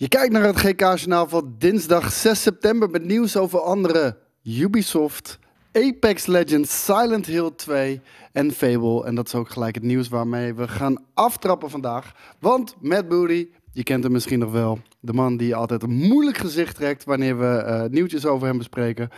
Je 0.00 0.08
kijkt 0.08 0.32
naar 0.32 0.42
het 0.42 0.60
GK-journaal 0.60 1.28
van 1.28 1.54
dinsdag 1.58 2.12
6 2.12 2.42
september 2.42 2.90
met 2.90 3.04
nieuws 3.04 3.36
over 3.36 3.60
andere 3.60 4.18
Ubisoft, 4.42 5.38
Apex 5.72 6.26
Legends, 6.26 6.84
Silent 6.84 7.26
Hill 7.26 7.50
2 7.56 8.00
en 8.32 8.52
Fable. 8.52 9.04
En 9.04 9.14
dat 9.14 9.26
is 9.26 9.34
ook 9.34 9.48
gelijk 9.48 9.74
het 9.74 9.84
nieuws 9.84 10.08
waarmee 10.08 10.54
we 10.54 10.68
gaan 10.68 11.04
aftrappen 11.14 11.70
vandaag. 11.70 12.12
Want 12.38 12.76
Matt 12.80 13.08
Booty, 13.08 13.48
je 13.72 13.82
kent 13.82 14.02
hem 14.02 14.12
misschien 14.12 14.38
nog 14.38 14.52
wel, 14.52 14.78
de 15.00 15.12
man 15.12 15.36
die 15.36 15.54
altijd 15.54 15.82
een 15.82 15.94
moeilijk 15.94 16.36
gezicht 16.36 16.74
trekt 16.74 17.04
wanneer 17.04 17.38
we 17.38 17.64
uh, 17.66 17.84
nieuwtjes 17.90 18.26
over 18.26 18.46
hem 18.46 18.58
bespreken. 18.58 19.08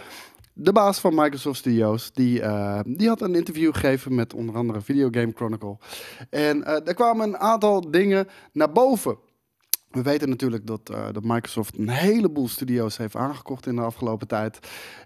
De 0.53 0.73
baas 0.73 0.99
van 0.99 1.15
Microsoft 1.15 1.59
Studios, 1.59 2.13
die, 2.13 2.41
uh, 2.41 2.81
die 2.87 3.09
had 3.09 3.21
een 3.21 3.35
interview 3.35 3.73
gegeven 3.75 4.15
met 4.15 4.35
onder 4.35 4.55
andere 4.55 4.81
Video 4.81 5.09
Game 5.11 5.33
Chronicle. 5.35 5.77
En 6.31 6.59
uh, 6.59 6.87
er 6.87 6.95
kwamen 6.95 7.29
een 7.29 7.39
aantal 7.39 7.91
dingen 7.91 8.29
naar 8.53 8.73
boven. 8.73 9.31
We 9.93 10.03
weten 10.03 10.29
natuurlijk 10.29 10.67
dat, 10.67 10.91
uh, 10.91 11.07
dat 11.13 11.25
Microsoft 11.25 11.79
een 11.79 11.89
heleboel 11.89 12.49
studio's 12.49 12.97
heeft 12.97 13.17
aangekocht 13.17 13.67
in 13.67 13.77
de 13.77 13.83
afgelopen 13.83 14.29
tijd. 14.29 14.59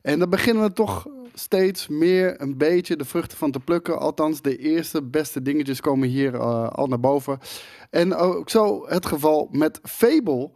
En 0.02 0.18
daar 0.18 0.28
beginnen 0.28 0.62
we 0.62 0.72
toch 0.72 1.06
steeds 1.34 1.88
meer 1.88 2.40
een 2.40 2.56
beetje 2.56 2.96
de 2.96 3.04
vruchten 3.04 3.38
van 3.38 3.50
te 3.50 3.60
plukken. 3.60 3.98
Althans, 3.98 4.42
de 4.42 4.56
eerste 4.56 5.02
beste 5.02 5.42
dingetjes 5.42 5.80
komen 5.80 6.08
hier 6.08 6.34
uh, 6.34 6.68
al 6.68 6.86
naar 6.86 7.00
boven. 7.00 7.38
En 7.90 8.14
ook 8.14 8.50
zo 8.50 8.86
het 8.88 9.06
geval 9.06 9.48
met 9.52 9.80
Fable. 9.82 10.50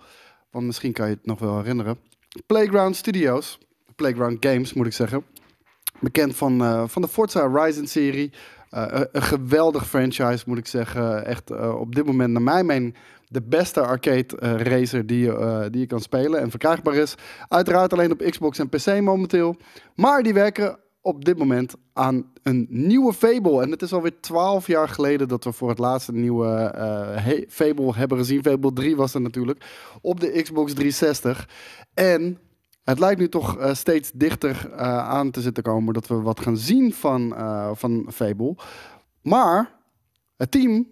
Want 0.51 0.67
misschien 0.67 0.93
kan 0.93 1.09
je 1.09 1.15
het 1.15 1.27
nog 1.27 1.39
wel 1.39 1.57
herinneren. 1.57 1.99
Playground 2.47 2.97
Studios. 2.97 3.59
Playground 3.97 4.47
Games 4.47 4.73
moet 4.73 4.87
ik 4.87 4.93
zeggen. 4.93 5.25
Bekend 6.01 6.37
van, 6.37 6.63
uh, 6.63 6.85
van 6.87 7.03
de 7.03 7.09
Forza 7.09 7.49
Horizon 7.49 7.87
serie. 7.87 8.33
Uh, 8.71 9.01
een 9.13 9.23
geweldig 9.23 9.89
franchise 9.89 10.45
moet 10.47 10.59
ik 10.59 10.67
zeggen. 10.67 11.27
Echt 11.27 11.51
op 11.73 11.95
dit 11.95 12.07
moment 12.07 12.33
naar 12.33 12.43
mijn 12.43 12.67
mening 12.67 12.95
de 13.33 13.43
beste 13.43 13.81
arcade 13.81 14.27
uh, 14.43 14.61
racer 14.61 15.07
die, 15.07 15.27
uh, 15.27 15.63
die 15.71 15.81
je 15.81 15.87
kan 15.87 16.01
spelen 16.01 16.41
en 16.41 16.51
verkrijgbaar 16.51 16.95
is. 16.95 17.15
Uiteraard 17.49 17.93
alleen 17.93 18.13
op 18.13 18.23
Xbox 18.31 18.59
en 18.59 18.69
PC 18.69 19.01
momenteel. 19.01 19.57
Maar 19.95 20.23
die 20.23 20.35
werken 20.35 20.79
op 21.01 21.25
dit 21.25 21.39
moment 21.39 21.75
aan 21.93 22.33
een 22.43 22.67
nieuwe 22.69 23.13
Fable. 23.13 23.63
En 23.63 23.71
het 23.71 23.83
is 23.83 23.93
alweer 23.93 24.21
12 24.21 24.67
jaar 24.67 24.89
geleden 24.89 25.29
dat 25.29 25.45
we 25.45 25.53
voor 25.53 25.69
het 25.69 25.79
laatst 25.79 26.09
een 26.09 26.21
nieuwe 26.21 26.75
uh, 27.27 27.43
Fable 27.49 27.95
hebben 27.95 28.19
gezien. 28.19 28.43
Fable 28.43 28.73
3 28.73 28.97
was 28.97 29.15
er 29.15 29.21
natuurlijk. 29.21 29.65
Op 30.01 30.21
de 30.21 30.43
Xbox 30.43 30.73
360. 30.73 31.49
En 31.95 32.39
het 32.85 32.99
lijkt 32.99 33.21
nu 33.21 33.29
toch 33.29 33.71
steeds 33.73 34.11
dichter 34.15 34.75
aan 35.03 35.31
te 35.31 35.41
zitten 35.41 35.63
komen 35.63 35.95
dat 35.95 36.07
we 36.07 36.21
wat 36.21 36.41
gaan 36.41 36.57
zien 36.57 36.93
van, 36.93 37.35
van 37.75 38.07
Fable. 38.13 38.57
Maar 39.23 39.73
het 40.37 40.51
team 40.51 40.87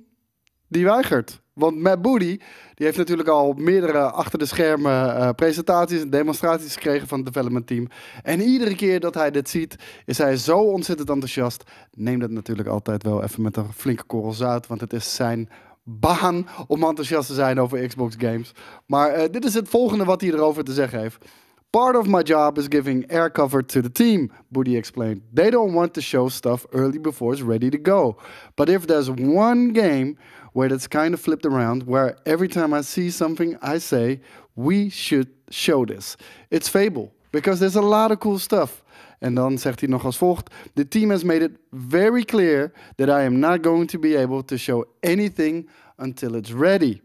die 0.69 0.85
weigert. 0.85 1.41
Want 1.53 1.81
Matt 1.81 2.03
Booty 2.03 2.39
die 2.79 2.87
heeft 2.87 2.99
natuurlijk 2.99 3.29
al 3.29 3.53
meerdere 3.53 4.11
achter 4.11 4.39
de 4.39 4.47
schermen 4.47 4.93
uh, 4.93 5.31
presentaties 5.31 6.01
en 6.01 6.11
demonstraties 6.11 6.75
gekregen 6.75 7.09
van 7.09 7.19
het 7.19 7.27
development 7.27 7.67
team. 7.67 7.89
En 8.23 8.41
iedere 8.41 8.75
keer 8.75 9.01
dat 9.01 9.15
hij 9.15 9.31
dit 9.31 9.49
ziet, 9.49 9.77
is 10.05 10.19
hij 10.19 10.37
zo 10.37 10.59
ontzettend 10.59 11.11
enthousiast. 11.11 11.63
Neem 11.93 12.19
dat 12.19 12.31
natuurlijk 12.31 12.69
altijd 12.69 13.03
wel 13.03 13.23
even 13.23 13.43
met 13.43 13.57
een 13.57 13.73
flinke 13.73 14.05
korrel 14.05 14.33
zout, 14.33 14.67
want 14.67 14.81
het 14.81 14.93
is 14.93 15.15
zijn 15.15 15.49
baan 15.83 16.49
om 16.67 16.85
enthousiast 16.85 17.29
te 17.29 17.35
zijn 17.35 17.61
over 17.61 17.87
Xbox 17.87 18.15
games. 18.19 18.53
Maar 18.87 19.19
uh, 19.19 19.25
dit 19.31 19.45
is 19.45 19.55
het 19.55 19.69
volgende 19.69 20.05
wat 20.05 20.21
hij 20.21 20.31
erover 20.31 20.65
te 20.65 20.73
zeggen 20.73 21.01
heeft. 21.01 21.25
Part 21.71 21.97
of 21.97 22.09
my 22.09 22.23
job 22.23 22.57
is 22.57 22.67
giving 22.67 23.05
air 23.11 23.29
cover 23.29 23.61
to 23.61 23.83
the 23.83 23.91
team, 23.91 24.33
Booty 24.51 24.75
explained. 24.75 25.21
They 25.35 25.51
don't 25.51 25.75
want 25.75 25.93
to 25.95 26.01
show 26.01 26.31
stuff 26.31 26.65
early 26.73 26.97
before 26.97 27.35
it's 27.35 27.43
ready 27.43 27.69
to 27.69 27.77
go. 27.77 28.17
But 28.57 28.71
if 28.71 28.87
there's 28.87 29.11
one 29.11 29.75
game 29.75 30.17
where 30.55 30.71
that's 30.71 30.87
kind 30.87 31.13
of 31.13 31.21
flipped 31.21 31.45
around, 31.45 31.83
where 31.83 32.17
every 32.25 32.49
time 32.49 32.73
I 32.73 32.81
see 32.81 33.11
something, 33.11 33.59
I 33.61 33.79
say, 33.79 34.23
we 34.57 34.89
should 34.89 35.29
show 35.51 35.85
this. 35.85 36.17
It's 36.51 36.71
Fable, 36.71 37.13
because 37.33 37.61
there's 37.61 37.77
a 37.77 37.83
lot 37.83 38.13
of 38.13 38.21
cool 38.21 38.39
stuff. 38.39 38.83
En 39.21 39.35
dan 39.35 39.59
zegt 39.59 39.81
hij 39.81 39.89
nog 39.89 40.05
als 40.05 40.17
volgt: 40.17 40.55
The 40.75 40.89
team 40.89 41.11
has 41.11 41.23
made 41.23 41.45
it 41.45 41.59
very 41.71 42.25
clear 42.25 42.73
that 42.97 43.09
I 43.09 43.25
am 43.25 43.39
not 43.39 43.63
going 43.63 43.91
to 43.91 43.99
be 43.99 44.17
able 44.17 44.45
to 44.45 44.57
show 44.57 44.85
anything 45.01 45.69
until 45.97 46.35
it's 46.35 46.53
ready. 46.53 47.01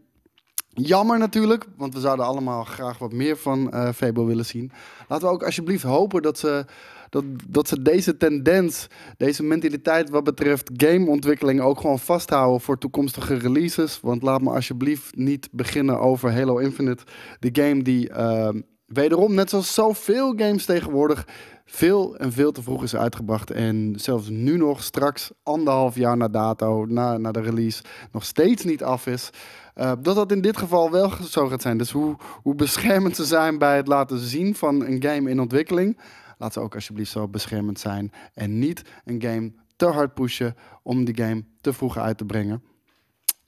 Jammer 0.74 1.18
natuurlijk, 1.18 1.64
want 1.76 1.94
we 1.94 2.00
zouden 2.00 2.26
allemaal 2.26 2.64
graag 2.64 2.98
wat 2.98 3.12
meer 3.12 3.36
van 3.36 3.70
uh, 3.74 3.88
Fable 3.92 4.24
willen 4.24 4.46
zien. 4.46 4.72
Laten 5.08 5.28
we 5.28 5.32
ook 5.32 5.42
alsjeblieft 5.42 5.82
hopen 5.82 6.22
dat 6.22 6.38
ze, 6.38 6.64
dat, 7.10 7.24
dat 7.48 7.68
ze 7.68 7.82
deze 7.82 8.16
tendens, 8.16 8.86
deze 9.16 9.42
mentaliteit 9.42 10.10
wat 10.10 10.24
betreft 10.24 10.70
gameontwikkeling 10.76 11.60
ook 11.60 11.80
gewoon 11.80 11.98
vasthouden 11.98 12.60
voor 12.60 12.78
toekomstige 12.78 13.34
releases. 13.34 14.00
Want 14.00 14.22
laat 14.22 14.42
me 14.42 14.50
alsjeblieft 14.50 15.16
niet 15.16 15.48
beginnen 15.52 16.00
over 16.00 16.32
Halo 16.32 16.58
Infinite, 16.58 17.04
de 17.38 17.62
game 17.62 17.82
die 17.82 18.10
uh, 18.10 18.48
wederom, 18.86 19.34
net 19.34 19.50
zoals 19.50 19.74
zoveel 19.74 20.34
games 20.36 20.64
tegenwoordig, 20.64 21.26
veel 21.64 22.16
en 22.16 22.32
veel 22.32 22.52
te 22.52 22.62
vroeg 22.62 22.82
is 22.82 22.96
uitgebracht. 22.96 23.50
En 23.50 23.92
zelfs 23.96 24.28
nu 24.28 24.56
nog, 24.56 24.82
straks 24.82 25.30
anderhalf 25.42 25.96
jaar 25.96 26.16
na 26.16 26.28
dato, 26.28 26.84
na, 26.84 27.18
na 27.18 27.32
de 27.32 27.40
release, 27.40 27.82
nog 28.12 28.24
steeds 28.24 28.64
niet 28.64 28.82
af 28.82 29.06
is. 29.06 29.30
Uh, 29.74 29.92
dat 30.00 30.14
dat 30.14 30.32
in 30.32 30.40
dit 30.40 30.56
geval 30.56 30.90
wel 30.90 31.10
zo 31.10 31.46
gaat 31.46 31.62
zijn. 31.62 31.78
Dus 31.78 31.90
hoe, 31.90 32.16
hoe 32.42 32.54
beschermend 32.54 33.16
ze 33.16 33.24
zijn 33.24 33.58
bij 33.58 33.76
het 33.76 33.86
laten 33.86 34.18
zien 34.18 34.54
van 34.54 34.84
een 34.84 35.02
game 35.02 35.30
in 35.30 35.40
ontwikkeling. 35.40 35.98
Laat 36.38 36.52
ze 36.52 36.60
ook 36.60 36.74
alsjeblieft 36.74 37.10
zo 37.10 37.28
beschermend 37.28 37.80
zijn. 37.80 38.12
En 38.34 38.58
niet 38.58 38.82
een 39.04 39.22
game 39.22 39.52
te 39.76 39.86
hard 39.86 40.14
pushen 40.14 40.56
om 40.82 41.04
die 41.04 41.16
game 41.16 41.44
te 41.60 41.72
vroeg 41.72 41.98
uit 41.98 42.18
te 42.18 42.24
brengen. 42.24 42.62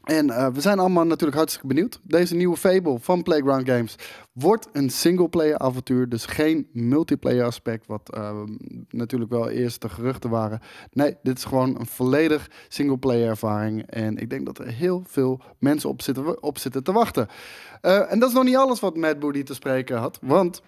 En 0.06 0.26
uh, 0.26 0.48
we 0.48 0.60
zijn 0.60 0.78
allemaal 0.78 1.04
natuurlijk 1.04 1.36
hartstikke 1.36 1.66
benieuwd. 1.66 2.00
Deze 2.02 2.34
nieuwe 2.34 2.56
Fable 2.56 2.98
van 3.00 3.22
Playground 3.22 3.68
Games 3.68 3.96
wordt 4.32 4.68
een 4.72 4.90
singleplayer 4.90 5.58
avontuur. 5.58 6.08
Dus 6.08 6.26
geen 6.26 6.68
multiplayer 6.72 7.44
aspect, 7.44 7.86
wat 7.86 8.10
uh, 8.16 8.42
natuurlijk 8.90 9.30
wel 9.30 9.48
eerst 9.48 9.80
de 9.80 9.88
geruchten 9.88 10.30
waren. 10.30 10.60
Nee, 10.92 11.16
dit 11.22 11.38
is 11.38 11.44
gewoon 11.44 11.80
een 11.80 11.86
volledig 11.86 12.50
singleplayer 12.68 13.28
ervaring. 13.28 13.82
En 13.86 14.16
ik 14.16 14.30
denk 14.30 14.46
dat 14.46 14.58
er 14.58 14.66
heel 14.66 15.02
veel 15.06 15.40
mensen 15.58 15.88
op 16.40 16.58
zitten, 16.58 16.84
te 16.84 16.92
wachten. 16.92 17.28
Uh, 17.82 18.12
en 18.12 18.18
dat 18.18 18.28
is 18.28 18.34
nog 18.34 18.44
niet 18.44 18.56
alles 18.56 18.80
wat 18.80 18.96
Matt 18.96 19.18
Booty 19.18 19.42
te 19.42 19.54
spreken 19.54 19.96
had. 19.96 20.18
Want 20.22 20.62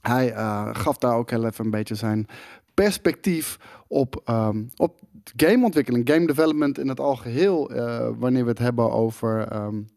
hij 0.00 0.32
gaf 0.72 0.98
daar 0.98 1.16
ook 1.16 1.30
heel 1.30 1.44
even 1.44 1.64
een 1.64 1.70
beetje 1.70 1.94
zijn 1.94 2.26
perspectief 2.74 3.58
op, 3.88 4.22
um, 4.30 4.68
op 4.76 5.00
gameontwikkeling, 5.36 6.08
game 6.10 6.26
development 6.26 6.78
in 6.78 6.88
het 6.88 7.00
algeheel, 7.00 7.72
uh, 7.72 8.08
wanneer 8.18 8.42
we 8.42 8.50
het 8.50 8.58
hebben 8.58 8.92
over, 8.92 9.52
um, 9.54 9.88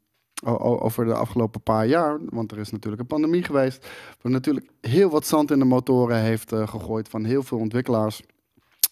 over 0.46 1.06
de 1.06 1.14
afgelopen 1.14 1.62
paar 1.62 1.88
jaar, 1.88 2.20
want 2.30 2.52
er 2.52 2.58
is 2.58 2.72
natuurlijk 2.72 3.02
een 3.02 3.08
pandemie 3.08 3.44
geweest, 3.44 3.88
wat 4.22 4.32
natuurlijk 4.32 4.70
heel 4.82 5.10
wat 5.10 5.28
zand 5.28 5.52
in 5.52 5.60
de 5.60 5.66
motoren 5.66 6.18
heeft 6.18 6.54
uh, 6.54 6.68
gegooid 6.68 7.10
van 7.10 7.24
heel 7.24 7.44
veel 7.44 7.58
ontwikkelaars. 7.58 8.22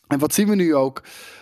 En 0.07 0.19
wat 0.19 0.33
zien 0.33 0.47
we 0.47 0.55
nu 0.55 0.75
ook? 0.75 1.01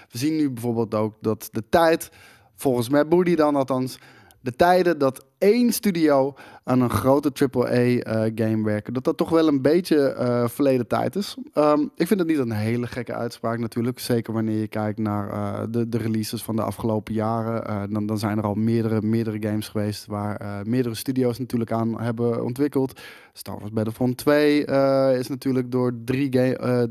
We 0.09 0.17
zien 0.17 0.35
nu 0.35 0.49
bijvoorbeeld 0.49 0.95
ook 0.95 1.15
dat 1.21 1.49
de 1.51 1.63
tijd, 1.69 2.11
volgens 2.55 2.89
mij 2.89 3.07
Boody 3.07 3.35
dan 3.35 3.55
althans, 3.55 3.99
de 4.41 4.55
tijden 4.55 4.97
dat 4.97 5.25
één 5.39 5.73
studio 5.73 6.33
aan 6.63 6.81
een 6.81 6.89
grote 6.89 7.31
AAA-game 7.33 8.57
uh, 8.57 8.63
werken, 8.63 8.93
dat 8.93 9.03
dat 9.03 9.17
toch 9.17 9.29
wel 9.29 9.47
een 9.47 9.61
beetje 9.61 10.15
uh, 10.19 10.47
verleden 10.47 10.87
tijd 10.87 11.15
is. 11.15 11.37
Um, 11.53 11.91
ik 11.95 12.07
vind 12.07 12.19
het 12.19 12.29
niet 12.29 12.37
een 12.37 12.51
hele 12.51 12.87
gekke 12.87 13.13
uitspraak 13.13 13.59
natuurlijk. 13.59 13.99
Zeker 13.99 14.33
wanneer 14.33 14.59
je 14.59 14.67
kijkt 14.67 14.99
naar 14.99 15.29
uh, 15.29 15.59
de, 15.69 15.89
de, 15.89 15.97
releases 15.97 16.43
van 16.43 16.55
de 16.55 16.61
afgelopen 16.61 17.13
jaren. 17.13 17.89
dan, 17.93 18.05
dan, 18.05 18.17
zijn 18.17 18.37
er 18.37 18.43
al 18.43 18.53
meerdere, 18.53 19.01
meerdere 19.01 19.37
games 19.41 19.67
geweest 19.67 20.05
waar 20.05 20.61
meerdere 20.67 20.95
studio's 20.95 21.39
natuurlijk 21.39 21.71
aan 21.71 22.01
hebben 22.01 22.43
ontwikkeld. 22.43 22.99
Star 23.33 23.59
Wars 23.59 23.71
Battlefront 23.71 24.17
2 24.17 24.65
is 25.17 25.27
natuurlijk 25.27 25.71
door 25.71 25.93
drie, 26.05 26.29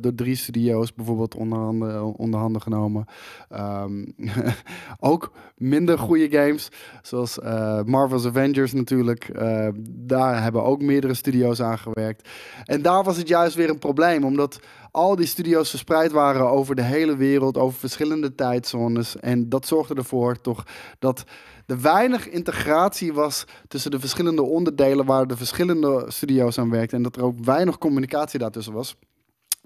door 0.00 0.14
drie 0.14 0.36
studio's 0.36 0.94
bijvoorbeeld 0.94 1.34
onder 1.34 1.58
handen, 1.58 2.04
onder 2.14 2.60
genomen. 2.60 3.04
Um, 3.52 4.14
ook 5.10 5.32
minder 5.56 5.98
goede 5.98 6.30
games, 6.30 6.68
zoals 7.02 7.38
Marvel's 7.84 8.26
Avengers 8.26 8.37
natuurlijk. 8.72 9.28
Uh, 9.28 9.68
daar 9.84 10.42
hebben 10.42 10.64
ook 10.64 10.82
meerdere 10.82 11.14
studio's 11.14 11.60
aan 11.60 11.78
gewerkt. 11.78 12.28
En 12.64 12.82
daar 12.82 13.04
was 13.04 13.16
het 13.16 13.28
juist 13.28 13.54
weer 13.54 13.70
een 13.70 13.78
probleem, 13.78 14.24
omdat 14.24 14.60
al 14.90 15.16
die 15.16 15.26
studio's 15.26 15.70
verspreid 15.70 16.12
waren 16.12 16.50
over 16.50 16.74
de 16.74 16.82
hele 16.82 17.16
wereld, 17.16 17.56
over 17.56 17.78
verschillende 17.78 18.34
tijdzones. 18.34 19.16
En 19.16 19.48
dat 19.48 19.66
zorgde 19.66 19.94
ervoor 19.94 20.40
toch 20.40 20.64
dat 20.98 21.24
er 21.66 21.80
weinig 21.80 22.28
integratie 22.28 23.12
was 23.12 23.44
tussen 23.68 23.90
de 23.90 24.00
verschillende 24.00 24.42
onderdelen 24.42 25.06
waar 25.06 25.26
de 25.26 25.36
verschillende 25.36 26.04
studio's 26.08 26.58
aan 26.58 26.70
werkten. 26.70 26.96
En 26.96 27.02
dat 27.02 27.16
er 27.16 27.24
ook 27.24 27.44
weinig 27.44 27.78
communicatie 27.78 28.38
daartussen 28.38 28.72
was. 28.72 28.96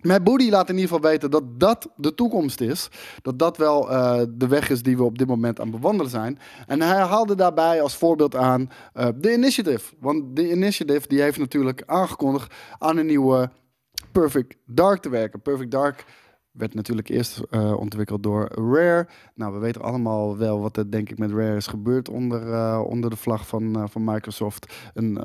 Matt 0.02 0.24
Booty 0.24 0.50
laat 0.50 0.68
in 0.68 0.74
ieder 0.74 0.90
geval 0.90 1.10
weten 1.10 1.30
dat 1.30 1.60
dat 1.60 1.88
de 1.96 2.14
toekomst 2.14 2.60
is. 2.60 2.88
Dat 3.22 3.38
dat 3.38 3.56
wel 3.56 3.90
uh, 3.90 4.20
de 4.28 4.46
weg 4.46 4.70
is 4.70 4.82
die 4.82 4.96
we 4.96 5.02
op 5.02 5.18
dit 5.18 5.26
moment 5.26 5.60
aan 5.60 5.70
bewandelen 5.70 6.10
zijn. 6.10 6.38
En 6.66 6.80
hij 6.80 7.00
haalde 7.00 7.34
daarbij 7.34 7.82
als 7.82 7.96
voorbeeld 7.96 8.36
aan 8.36 8.70
uh, 8.94 9.06
de 9.16 9.32
Initiative. 9.32 9.94
Want 10.00 10.36
de 10.36 10.50
Initiative 10.50 11.08
die 11.08 11.20
heeft 11.20 11.38
natuurlijk 11.38 11.82
aangekondigd 11.86 12.54
aan 12.78 12.96
een 12.96 13.06
nieuwe 13.06 13.50
Perfect 14.12 14.56
Dark 14.66 15.02
te 15.02 15.08
werken. 15.08 15.42
Perfect 15.42 15.70
Dark 15.70 16.04
werd 16.50 16.74
natuurlijk 16.74 17.08
eerst 17.08 17.40
uh, 17.50 17.76
ontwikkeld 17.76 18.22
door 18.22 18.48
Rare. 18.54 19.08
Nou, 19.34 19.52
we 19.52 19.58
weten 19.58 19.82
allemaal 19.82 20.36
wel 20.36 20.60
wat 20.60 20.76
er 20.76 20.90
denk 20.90 21.10
ik 21.10 21.18
met 21.18 21.30
Rare 21.30 21.56
is 21.56 21.66
gebeurd 21.66 22.08
onder, 22.08 22.80
onder 22.80 23.10
de 23.10 23.16
vlag 23.16 23.46
van, 23.46 23.88
van 23.90 24.04
Microsoft. 24.04 24.74
Een 24.94 25.24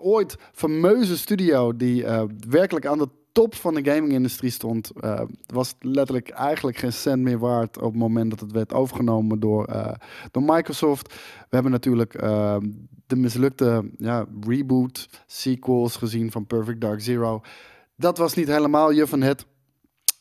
ooit 0.00 0.36
fameuze 0.52 1.16
studio 1.16 1.76
die 1.76 2.04
werkelijk 2.48 2.86
aan 2.86 2.98
de 2.98 3.08
top 3.36 3.54
van 3.54 3.74
de 3.74 3.90
gaming-industrie 3.90 4.50
stond. 4.50 4.92
was 5.46 5.74
letterlijk 5.80 6.28
eigenlijk 6.28 6.76
geen 6.76 6.92
cent 6.92 7.22
meer 7.22 7.38
waard 7.38 7.76
op 7.76 7.90
het 7.90 8.00
moment 8.00 8.30
dat 8.30 8.40
het 8.40 8.52
werd 8.52 8.72
overgenomen 8.72 9.40
door, 9.40 9.68
door 10.30 10.42
Microsoft. 10.42 11.14
We 11.48 11.54
hebben 11.54 11.72
natuurlijk 11.72 12.12
de 13.06 13.16
mislukte 13.16 13.90
ja, 13.98 14.26
reboot, 14.40 15.08
sequels 15.26 15.96
gezien 15.96 16.30
van 16.30 16.46
Perfect 16.46 16.80
Dark 16.80 17.00
Zero. 17.00 17.40
Dat 17.96 18.18
was 18.18 18.34
niet 18.34 18.48
helemaal 18.48 18.90
je 18.90 19.06
van 19.06 19.22
het. 19.22 19.46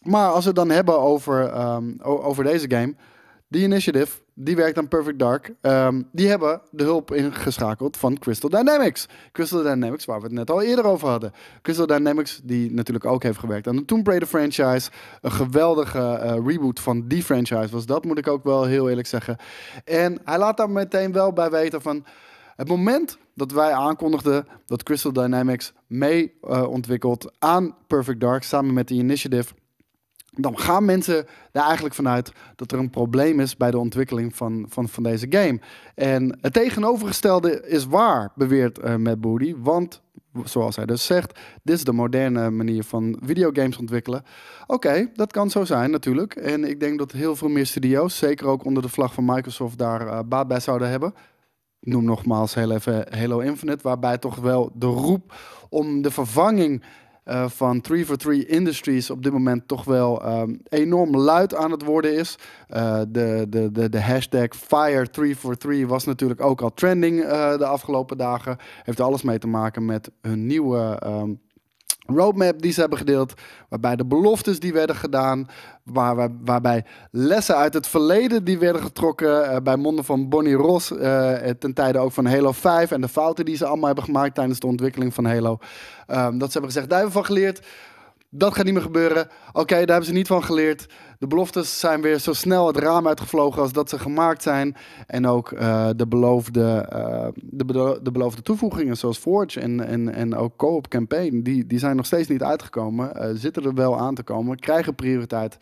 Maar 0.01 0.29
als 0.29 0.43
we 0.43 0.47
het 0.47 0.55
dan 0.55 0.69
hebben 0.69 0.99
over, 0.99 1.47
ehm, 1.47 1.93
over 2.01 2.43
deze 2.43 2.69
game. 2.69 2.95
Die 3.55 3.63
Initiative, 3.63 4.17
die 4.33 4.55
werkt 4.55 4.77
aan 4.77 4.87
Perfect 4.87 5.19
Dark. 5.19 5.53
Um, 5.61 6.09
die 6.11 6.27
hebben 6.27 6.61
de 6.71 6.83
hulp 6.83 7.13
ingeschakeld 7.13 7.97
van 7.97 8.17
Crystal 8.17 8.49
Dynamics. 8.49 9.07
Crystal 9.31 9.63
Dynamics, 9.63 10.05
waar 10.05 10.17
we 10.17 10.23
het 10.23 10.33
net 10.33 10.51
al 10.51 10.61
eerder 10.61 10.85
over 10.85 11.07
hadden. 11.07 11.31
Crystal 11.61 11.87
Dynamics, 11.87 12.41
die 12.43 12.71
natuurlijk 12.71 13.05
ook 13.05 13.23
heeft 13.23 13.39
gewerkt 13.39 13.67
aan 13.67 13.75
de 13.75 13.85
Tomb 13.85 14.23
franchise. 14.27 14.89
Een 15.21 15.31
geweldige 15.31 15.99
uh, 15.99 16.47
reboot 16.47 16.79
van 16.79 17.07
die 17.07 17.23
franchise 17.23 17.69
was 17.71 17.85
dat, 17.85 18.05
moet 18.05 18.17
ik 18.17 18.27
ook 18.27 18.43
wel 18.43 18.63
heel 18.63 18.89
eerlijk 18.89 19.07
zeggen. 19.07 19.37
En 19.83 20.19
hij 20.23 20.37
laat 20.37 20.57
daar 20.57 20.69
meteen 20.69 21.11
wel 21.11 21.33
bij 21.33 21.49
weten 21.49 21.81
van... 21.81 22.05
Het 22.55 22.67
moment 22.67 23.17
dat 23.33 23.51
wij 23.51 23.71
aankondigden 23.71 24.47
dat 24.65 24.83
Crystal 24.83 25.13
Dynamics 25.13 25.73
mee 25.87 26.33
uh, 26.43 26.67
ontwikkelt 26.69 27.31
aan 27.39 27.75
Perfect 27.87 28.19
Dark 28.19 28.43
samen 28.43 28.73
met 28.73 28.87
de 28.87 28.93
Initiative 28.93 29.53
dan 30.35 30.59
gaan 30.59 30.85
mensen 30.85 31.25
er 31.51 31.61
eigenlijk 31.61 31.95
vanuit 31.95 32.31
dat 32.55 32.71
er 32.71 32.79
een 32.79 32.89
probleem 32.89 33.39
is 33.39 33.57
bij 33.57 33.71
de 33.71 33.77
ontwikkeling 33.77 34.35
van, 34.35 34.65
van, 34.69 34.89
van 34.89 35.03
deze 35.03 35.25
game. 35.29 35.59
En 35.95 36.37
het 36.41 36.53
tegenovergestelde 36.53 37.67
is 37.67 37.85
waar, 37.85 38.31
beweert 38.35 38.79
uh, 38.79 38.95
Matt 38.95 39.21
Booty. 39.21 39.55
Want, 39.57 40.01
zoals 40.43 40.75
hij 40.75 40.85
dus 40.85 41.05
zegt, 41.05 41.39
dit 41.63 41.75
is 41.75 41.83
de 41.83 41.91
moderne 41.91 42.49
manier 42.49 42.83
van 42.83 43.19
videogames 43.23 43.77
ontwikkelen. 43.77 44.23
Oké, 44.67 45.09
dat 45.13 45.31
kan 45.31 45.49
zo 45.49 45.65
zijn 45.65 45.91
natuurlijk. 45.91 46.35
En 46.35 46.63
ik 46.63 46.79
denk 46.79 46.99
dat 46.99 47.11
heel 47.11 47.35
veel 47.35 47.49
meer 47.49 47.65
studio's, 47.65 48.17
zeker 48.17 48.47
ook 48.47 48.65
onder 48.65 48.83
de 48.83 48.89
vlag 48.89 49.13
van 49.13 49.25
Microsoft, 49.25 49.77
daar 49.77 50.07
uh, 50.07 50.19
baat 50.25 50.47
bij 50.47 50.59
zouden 50.59 50.89
hebben. 50.89 51.13
Ik 51.79 51.91
noem 51.91 52.03
nogmaals 52.03 52.53
heel 52.53 52.71
even 52.71 53.05
Halo 53.17 53.39
Infinite, 53.39 53.83
waarbij 53.83 54.17
toch 54.17 54.35
wel 54.35 54.71
de 54.73 54.85
roep 54.85 55.33
om 55.69 56.01
de 56.01 56.11
vervanging 56.11 56.83
uh, 57.25 57.49
van 57.49 57.81
343 57.81 58.45
Industries 58.57 59.09
op 59.09 59.23
dit 59.23 59.31
moment 59.31 59.67
toch 59.67 59.83
wel 59.83 60.39
um, 60.39 60.61
enorm 60.69 61.17
luid 61.17 61.55
aan 61.55 61.71
het 61.71 61.83
worden 61.83 62.17
is. 62.17 62.37
Uh, 62.69 62.99
de, 63.07 63.45
de, 63.49 63.71
de, 63.71 63.89
de 63.89 64.01
hashtag 64.01 64.47
Fire343 64.55 65.87
was 65.87 66.05
natuurlijk 66.05 66.41
ook 66.41 66.61
al 66.61 66.73
trending 66.73 67.23
uh, 67.23 67.57
de 67.57 67.65
afgelopen 67.65 68.17
dagen. 68.17 68.57
Heeft 68.83 68.99
alles 68.99 69.21
mee 69.21 69.37
te 69.37 69.47
maken 69.47 69.85
met 69.85 70.11
hun 70.21 70.45
nieuwe 70.45 71.01
um, 71.05 71.39
roadmap 72.05 72.61
die 72.61 72.71
ze 72.71 72.79
hebben 72.79 72.97
gedeeld, 72.97 73.33
waarbij 73.69 73.95
de 73.95 74.05
beloftes 74.05 74.59
die 74.59 74.73
werden 74.73 74.95
gedaan, 74.95 75.47
waar, 75.83 76.15
waar, 76.15 76.29
waarbij 76.43 76.85
lessen 77.11 77.55
uit 77.55 77.73
het 77.73 77.87
verleden 77.87 78.43
die 78.43 78.59
werden 78.59 78.81
getrokken 78.81 79.51
uh, 79.51 79.57
bij 79.63 79.75
monden 79.75 80.05
van 80.05 80.29
Bonnie 80.29 80.55
Ross 80.55 80.91
uh, 80.91 81.33
ten 81.59 81.73
tijde 81.73 81.99
ook 81.99 82.11
van 82.11 82.25
Halo 82.25 82.51
5 82.51 82.91
en 82.91 83.01
de 83.01 83.07
fouten 83.07 83.45
die 83.45 83.57
ze 83.57 83.65
allemaal 83.65 83.85
hebben 83.85 84.03
gemaakt 84.03 84.35
tijdens 84.35 84.59
de 84.59 84.67
ontwikkeling 84.67 85.13
van 85.13 85.25
Halo. 85.25 85.57
Um, 86.07 86.37
dat 86.37 86.51
ze 86.51 86.57
hebben 86.57 86.71
gezegd, 86.71 86.89
daar 86.89 86.99
hebben 86.99 87.17
we 87.17 87.25
van 87.25 87.35
geleerd. 87.35 87.61
Dat 88.37 88.55
gaat 88.55 88.65
niet 88.65 88.73
meer 88.73 88.83
gebeuren. 88.83 89.27
Oké, 89.51 89.75
daar 89.75 89.87
hebben 89.87 90.05
ze 90.05 90.13
niet 90.13 90.27
van 90.27 90.43
geleerd. 90.43 90.85
De 91.19 91.27
beloftes 91.27 91.79
zijn 91.79 92.01
weer 92.01 92.19
zo 92.19 92.33
snel 92.33 92.67
het 92.67 92.77
raam 92.77 93.07
uitgevlogen 93.07 93.61
als 93.61 93.71
dat 93.71 93.89
ze 93.89 93.99
gemaakt 93.99 94.43
zijn. 94.43 94.75
En 95.07 95.27
ook 95.27 95.51
uh, 95.51 95.89
de, 95.95 96.07
beloofde, 96.07 96.89
uh, 96.93 97.27
de, 97.35 97.99
de, 98.01 98.11
beloofde 98.11 98.41
toevoegingen 98.41 98.97
zoals 98.97 99.17
Forge 99.17 99.59
en, 99.59 99.87
en, 99.87 100.13
en 100.13 100.35
ook 100.35 100.55
Co-op 100.57 100.87
Campaign, 100.87 101.41
die, 101.41 101.65
die 101.65 101.79
zijn 101.79 101.95
nog 101.95 102.05
steeds 102.05 102.27
niet 102.27 102.43
uitgekomen. 102.43 103.11
Uh, 103.15 103.29
zitten 103.33 103.63
er 103.63 103.73
wel 103.73 103.99
aan 103.99 104.15
te 104.15 104.23
komen, 104.23 104.59
krijgen 104.59 104.95
prioriteit. 104.95 105.57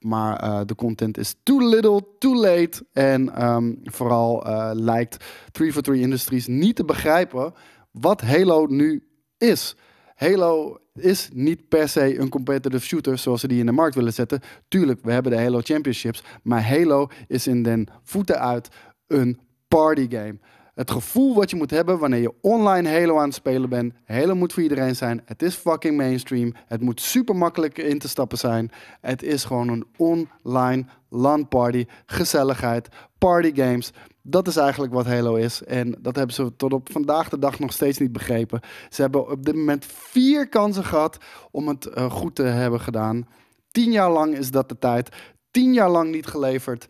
Maar 0.00 0.66
de 0.66 0.74
content 0.74 1.18
is 1.18 1.34
too 1.42 1.68
little, 1.68 2.02
too 2.18 2.34
late. 2.34 2.84
En 2.92 3.46
um, 3.48 3.80
vooral 3.84 4.42
lijkt 4.74 5.24
343 5.52 5.94
Industries 5.94 6.46
niet 6.46 6.76
te 6.76 6.84
begrijpen 6.84 7.52
wat 7.90 8.20
Halo 8.20 8.66
nu 8.66 9.02
is. 9.38 9.76
Halo 10.18 10.78
is 10.94 11.28
niet 11.32 11.68
per 11.68 11.88
se 11.88 12.18
een 12.18 12.28
competitive 12.28 12.84
shooter 12.86 13.18
zoals 13.18 13.40
ze 13.40 13.48
die 13.48 13.58
in 13.58 13.66
de 13.66 13.72
markt 13.72 13.94
willen 13.94 14.12
zetten. 14.12 14.40
Tuurlijk, 14.68 15.00
we 15.02 15.12
hebben 15.12 15.32
de 15.32 15.38
Halo 15.38 15.60
Championships, 15.62 16.22
maar 16.42 16.68
Halo 16.68 17.08
is 17.28 17.46
in 17.46 17.62
den 17.62 17.86
voeten 18.02 18.40
uit 18.40 18.68
een 19.06 19.40
party 19.68 20.06
game. 20.10 20.38
Het 20.78 20.90
gevoel 20.90 21.34
wat 21.34 21.50
je 21.50 21.56
moet 21.56 21.70
hebben 21.70 21.98
wanneer 21.98 22.20
je 22.20 22.34
online 22.40 22.88
Halo 22.88 23.18
aan 23.18 23.24
het 23.24 23.34
spelen 23.34 23.68
bent. 23.68 23.94
Halo 24.04 24.34
moet 24.34 24.52
voor 24.52 24.62
iedereen 24.62 24.96
zijn. 24.96 25.22
Het 25.24 25.42
is 25.42 25.54
fucking 25.54 25.96
mainstream. 25.96 26.54
Het 26.66 26.80
moet 26.80 27.00
super 27.00 27.36
makkelijk 27.36 27.78
in 27.78 27.98
te 27.98 28.08
stappen 28.08 28.38
zijn. 28.38 28.70
Het 29.00 29.22
is 29.22 29.44
gewoon 29.44 29.68
een 29.68 29.86
online 29.96 30.84
LAN 31.08 31.48
party. 31.48 31.86
Gezelligheid. 32.06 32.88
Party 33.18 33.54
games. 33.54 33.92
Dat 34.22 34.48
is 34.48 34.56
eigenlijk 34.56 34.92
wat 34.92 35.06
Halo 35.06 35.34
is. 35.34 35.62
En 35.62 35.94
dat 36.00 36.16
hebben 36.16 36.34
ze 36.34 36.56
tot 36.56 36.72
op 36.72 36.92
vandaag 36.92 37.28
de 37.28 37.38
dag 37.38 37.58
nog 37.58 37.72
steeds 37.72 37.98
niet 37.98 38.12
begrepen. 38.12 38.60
Ze 38.88 39.00
hebben 39.00 39.30
op 39.30 39.44
dit 39.44 39.54
moment 39.54 39.84
vier 39.88 40.48
kansen 40.48 40.84
gehad 40.84 41.18
om 41.50 41.68
het 41.68 41.86
uh, 41.94 42.10
goed 42.10 42.34
te 42.34 42.42
hebben 42.42 42.80
gedaan. 42.80 43.28
Tien 43.70 43.90
jaar 43.90 44.10
lang 44.10 44.36
is 44.36 44.50
dat 44.50 44.68
de 44.68 44.78
tijd. 44.78 45.08
Tien 45.50 45.72
jaar 45.72 45.90
lang 45.90 46.10
niet 46.10 46.26
geleverd. 46.26 46.86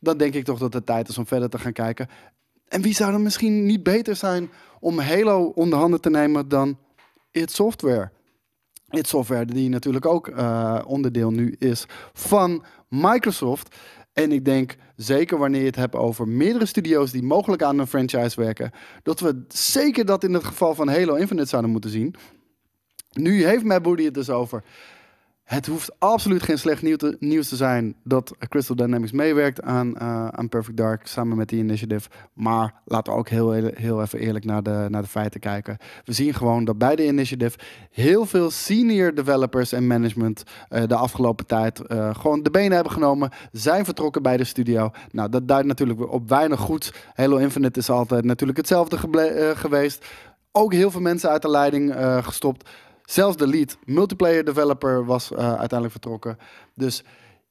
Dan 0.00 0.16
denk 0.16 0.34
ik 0.34 0.44
toch 0.44 0.58
dat 0.58 0.72
het 0.72 0.86
tijd 0.86 1.08
is 1.08 1.18
om 1.18 1.26
verder 1.26 1.48
te 1.48 1.58
gaan 1.58 1.72
kijken. 1.72 2.08
En 2.72 2.82
wie 2.82 2.94
zou 2.94 3.12
er 3.12 3.20
misschien 3.20 3.66
niet 3.66 3.82
beter 3.82 4.16
zijn 4.16 4.50
om 4.80 4.98
Halo 4.98 5.44
onder 5.44 5.78
handen 5.78 6.00
te 6.00 6.10
nemen 6.10 6.48
dan 6.48 6.78
It 7.30 7.50
Software? 7.50 8.10
It 8.90 9.08
Software, 9.08 9.44
die 9.44 9.68
natuurlijk 9.68 10.06
ook 10.06 10.28
uh, 10.28 10.78
onderdeel 10.86 11.30
nu 11.30 11.54
is 11.58 11.86
van 12.12 12.64
Microsoft. 12.88 13.76
En 14.12 14.32
ik 14.32 14.44
denk, 14.44 14.76
zeker 14.96 15.38
wanneer 15.38 15.60
je 15.60 15.66
het 15.66 15.76
hebt 15.76 15.94
over 15.94 16.28
meerdere 16.28 16.66
studio's 16.66 17.10
die 17.10 17.22
mogelijk 17.22 17.62
aan 17.62 17.78
een 17.78 17.86
franchise 17.86 18.40
werken, 18.40 18.70
dat 19.02 19.20
we 19.20 19.44
zeker 19.48 20.04
dat 20.04 20.24
in 20.24 20.34
het 20.34 20.44
geval 20.44 20.74
van 20.74 20.88
Halo 20.88 21.14
Infinite 21.14 21.48
zouden 21.48 21.70
moeten 21.70 21.90
zien. 21.90 22.14
Nu 23.12 23.44
heeft 23.44 23.64
Matt 23.64 23.82
Booty 23.82 24.04
het 24.04 24.14
dus 24.14 24.30
over 24.30 24.64
het 25.42 25.66
hoeft 25.66 26.00
absoluut 26.00 26.42
geen 26.42 26.58
slecht 26.58 26.82
nieuws 27.18 27.48
te 27.48 27.56
zijn 27.56 27.94
dat 28.04 28.34
Crystal 28.48 28.76
Dynamics 28.76 29.12
meewerkt 29.12 29.62
aan, 29.62 29.88
uh, 29.88 30.28
aan 30.28 30.48
Perfect 30.48 30.76
Dark 30.76 31.06
samen 31.06 31.36
met 31.36 31.48
die 31.48 31.58
initiative. 31.58 32.08
Maar 32.32 32.74
laten 32.84 33.12
we 33.12 33.18
ook 33.18 33.28
heel, 33.28 33.52
heel 33.52 34.02
even 34.02 34.18
eerlijk 34.18 34.44
naar 34.44 34.62
de, 34.62 34.86
naar 34.88 35.02
de 35.02 35.08
feiten 35.08 35.40
kijken. 35.40 35.76
We 36.04 36.12
zien 36.12 36.34
gewoon 36.34 36.64
dat 36.64 36.78
bij 36.78 36.96
de 36.96 37.06
initiative 37.06 37.58
heel 37.90 38.26
veel 38.26 38.50
senior 38.50 39.14
developers 39.14 39.72
en 39.72 39.86
management 39.86 40.42
uh, 40.70 40.82
de 40.86 40.96
afgelopen 40.96 41.46
tijd 41.46 41.82
uh, 41.86 42.14
gewoon 42.14 42.42
de 42.42 42.50
benen 42.50 42.72
hebben 42.72 42.92
genomen, 42.92 43.30
zijn 43.52 43.84
vertrokken 43.84 44.22
bij 44.22 44.36
de 44.36 44.44
studio. 44.44 44.90
Nou, 45.10 45.28
dat 45.28 45.48
duidt 45.48 45.66
natuurlijk 45.66 46.12
op 46.12 46.28
weinig 46.28 46.60
goeds. 46.60 46.92
Halo 47.14 47.36
Infinite 47.36 47.78
is 47.78 47.90
altijd 47.90 48.24
natuurlijk 48.24 48.58
hetzelfde 48.58 48.98
geweest. 49.56 50.06
Ook 50.52 50.72
heel 50.72 50.90
veel 50.90 51.00
mensen 51.00 51.30
uit 51.30 51.42
de 51.42 51.50
leiding 51.50 51.94
gestopt. 52.20 52.68
Zelfs 53.12 53.36
de 53.36 53.46
lead 53.46 53.76
multiplayer 53.84 54.44
developer 54.44 55.04
was 55.04 55.30
uh, 55.32 55.38
uiteindelijk 55.38 55.90
vertrokken. 55.90 56.38
Dus 56.74 57.04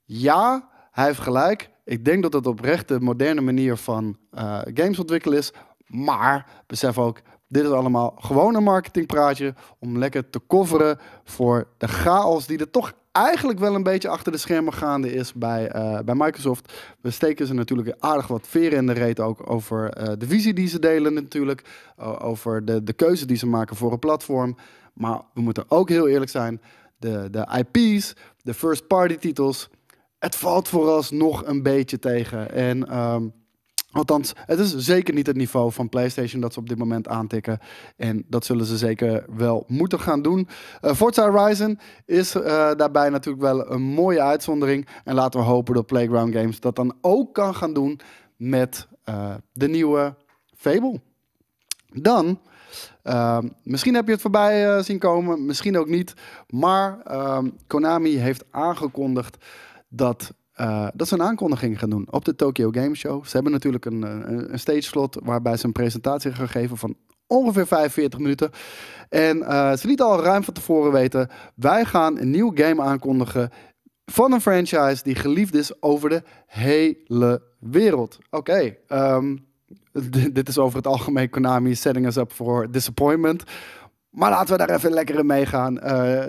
ja, 0.05 0.69
hij 0.91 1.05
heeft 1.05 1.19
gelijk. 1.19 1.69
Ik 1.85 2.05
denk 2.05 2.21
dat 2.23 2.33
het 2.33 2.47
oprecht 2.47 2.87
de 2.87 2.99
moderne 2.99 3.41
manier 3.41 3.77
van 3.77 4.17
uh, 4.33 4.59
games 4.73 4.99
ontwikkelen 4.99 5.37
is. 5.37 5.53
Maar 5.87 6.45
besef 6.67 6.97
ook, 6.97 7.19
dit 7.47 7.63
is 7.63 7.69
allemaal 7.69 8.15
gewoon 8.19 8.55
een 8.55 8.63
marketingpraatje 8.63 9.53
om 9.79 9.97
lekker 9.97 10.29
te 10.29 10.41
coveren 10.47 10.99
voor 11.23 11.67
de 11.77 11.87
chaos 11.87 12.47
die 12.47 12.57
er 12.57 12.71
toch 12.71 12.93
eigenlijk 13.11 13.59
wel 13.59 13.75
een 13.75 13.83
beetje 13.83 14.09
achter 14.09 14.31
de 14.31 14.37
schermen 14.37 14.73
gaande 14.73 15.13
is 15.13 15.33
bij, 15.33 15.75
uh, 15.75 15.99
bij 15.99 16.15
Microsoft. 16.15 16.73
We 17.01 17.11
steken 17.11 17.47
ze 17.47 17.53
natuurlijk 17.53 17.95
aardig 17.99 18.27
wat 18.27 18.47
veren 18.47 18.77
in 18.77 18.87
de 18.87 18.93
reet 18.93 19.19
ook 19.19 19.49
over 19.49 19.91
de 20.19 20.27
visie 20.27 20.53
die 20.53 20.67
ze 20.67 20.79
delen 20.79 21.13
natuurlijk. 21.13 21.63
over 22.19 22.65
de, 22.65 22.83
de 22.83 22.93
keuze 22.93 23.25
die 23.25 23.37
ze 23.37 23.47
maken 23.47 23.75
voor 23.75 23.91
een 23.91 23.99
platform. 23.99 24.55
Maar 24.93 25.21
we 25.33 25.41
moeten 25.41 25.65
ook 25.67 25.89
heel 25.89 26.07
eerlijk 26.07 26.31
zijn. 26.31 26.61
De, 26.97 27.27
de 27.31 27.63
IP's, 27.65 28.13
de 28.41 28.53
first 28.53 28.87
party 28.87 29.17
titels. 29.17 29.69
Het 30.19 30.35
valt 30.35 30.67
vooralsnog 30.67 31.45
een 31.45 31.63
beetje 31.63 31.99
tegen. 31.99 32.51
En 32.51 32.97
um, 32.97 33.33
althans, 33.91 34.33
het 34.35 34.59
is 34.59 34.75
zeker 34.75 35.13
niet 35.13 35.27
het 35.27 35.35
niveau 35.35 35.71
van 35.71 35.89
PlayStation 35.89 36.41
dat 36.41 36.53
ze 36.53 36.59
op 36.59 36.69
dit 36.69 36.77
moment 36.77 37.07
aantikken. 37.07 37.59
En 37.97 38.23
dat 38.27 38.45
zullen 38.45 38.65
ze 38.65 38.77
zeker 38.77 39.25
wel 39.35 39.63
moeten 39.67 39.99
gaan 39.99 40.21
doen. 40.21 40.47
Uh, 40.81 40.93
Forza 40.93 41.31
Horizon 41.31 41.79
is 42.05 42.35
uh, 42.35 42.43
daarbij 42.75 43.09
natuurlijk 43.09 43.43
wel 43.43 43.71
een 43.71 43.81
mooie 43.81 44.21
uitzondering. 44.21 44.87
En 45.03 45.15
laten 45.15 45.39
we 45.39 45.45
hopen 45.45 45.73
dat 45.73 45.85
Playground 45.85 46.35
Games 46.35 46.59
dat 46.59 46.75
dan 46.75 46.95
ook 47.01 47.33
kan 47.33 47.55
gaan 47.55 47.73
doen 47.73 47.99
met 48.35 48.87
uh, 49.09 49.33
de 49.53 49.67
nieuwe 49.67 50.15
Fable. 50.55 51.01
Dan 51.93 52.39
Ehm, 53.03 53.47
misschien 53.63 53.93
heb 53.93 54.05
je 54.05 54.11
het 54.11 54.21
voorbij 54.21 54.67
eh, 54.67 54.83
zien 54.83 54.99
komen, 54.99 55.45
misschien 55.45 55.77
ook 55.77 55.87
niet. 55.87 56.13
Maar 56.47 56.99
ehm, 57.03 57.49
Konami 57.67 58.17
heeft 58.17 58.43
aangekondigd 58.51 59.45
dat, 59.89 60.33
eh, 60.53 60.87
dat 60.93 61.07
ze 61.07 61.13
een 61.13 61.23
aankondiging 61.23 61.79
gaan 61.79 61.89
doen 61.89 62.07
op 62.09 62.25
de 62.25 62.35
Tokyo 62.35 62.69
Game 62.71 62.95
Show. 62.95 63.25
Ze 63.25 63.31
hebben 63.31 63.51
natuurlijk 63.51 63.85
een, 63.85 64.01
een, 64.01 64.53
een 64.53 64.59
stage 64.59 64.81
slot 64.81 65.17
waarbij 65.23 65.57
ze 65.57 65.65
een 65.65 65.71
presentatie 65.71 66.31
gaan 66.31 66.49
geven 66.49 66.77
van 66.77 66.95
ongeveer 67.31 67.67
45 67.67 68.19
minuten. 68.19 68.51
En 69.09 69.43
eh, 69.43 69.73
ze 69.73 69.87
lieten 69.87 70.05
al 70.05 70.23
ruim 70.23 70.43
van 70.43 70.53
tevoren 70.53 70.91
weten, 70.91 71.29
wij 71.55 71.85
gaan 71.85 72.17
een 72.17 72.29
nieuw 72.29 72.51
game 72.55 72.81
aankondigen 72.81 73.49
van 74.05 74.31
een 74.31 74.41
franchise 74.41 75.03
die 75.03 75.15
geliefd 75.15 75.55
is 75.55 75.81
over 75.81 76.09
de 76.09 76.23
hele 76.45 77.41
wereld. 77.59 78.17
Oké, 78.29 78.75
ehm, 78.87 79.37
dit 80.33 80.47
is 80.47 80.57
over 80.57 80.77
het 80.77 80.87
algemeen 80.87 81.29
Konami 81.29 81.75
setting 81.75 82.05
us 82.05 82.15
up 82.15 82.31
for 82.31 82.71
disappointment. 82.71 83.43
Maar 84.09 84.29
laten 84.29 84.57
we 84.57 84.65
daar 84.65 84.75
even 84.77 84.91
lekker 84.91 85.19
in 85.19 85.25
meegaan. 85.25 85.77
Uh, 85.77 86.25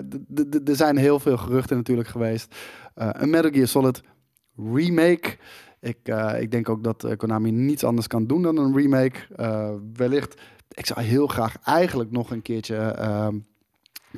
er 0.67 0.75
zijn 0.75 0.97
heel 0.97 1.19
veel 1.19 1.37
geruchten 1.37 1.77
natuurlijk 1.77 2.07
geweest. 2.07 2.55
Uh, 2.95 3.09
een 3.11 3.29
Metal 3.29 3.51
Gear 3.51 3.67
Solid 3.67 4.01
remake. 4.55 5.37
Ik, 5.79 5.97
uh, 6.03 6.41
ik 6.41 6.51
denk 6.51 6.69
ook 6.69 6.83
dat 6.83 7.15
Konami 7.17 7.51
niets 7.51 7.83
anders 7.83 8.07
kan 8.07 8.27
doen 8.27 8.41
dan 8.41 8.57
een 8.57 8.75
remake. 8.75 9.19
wellicht, 9.93 10.41
ik 10.71 10.85
zou 10.85 11.01
heel 11.01 11.27
graag 11.27 11.55
eigenlijk 11.63 12.11
nog 12.11 12.31
een 12.31 12.41
keertje 12.41 12.75
ehm, 12.75 13.37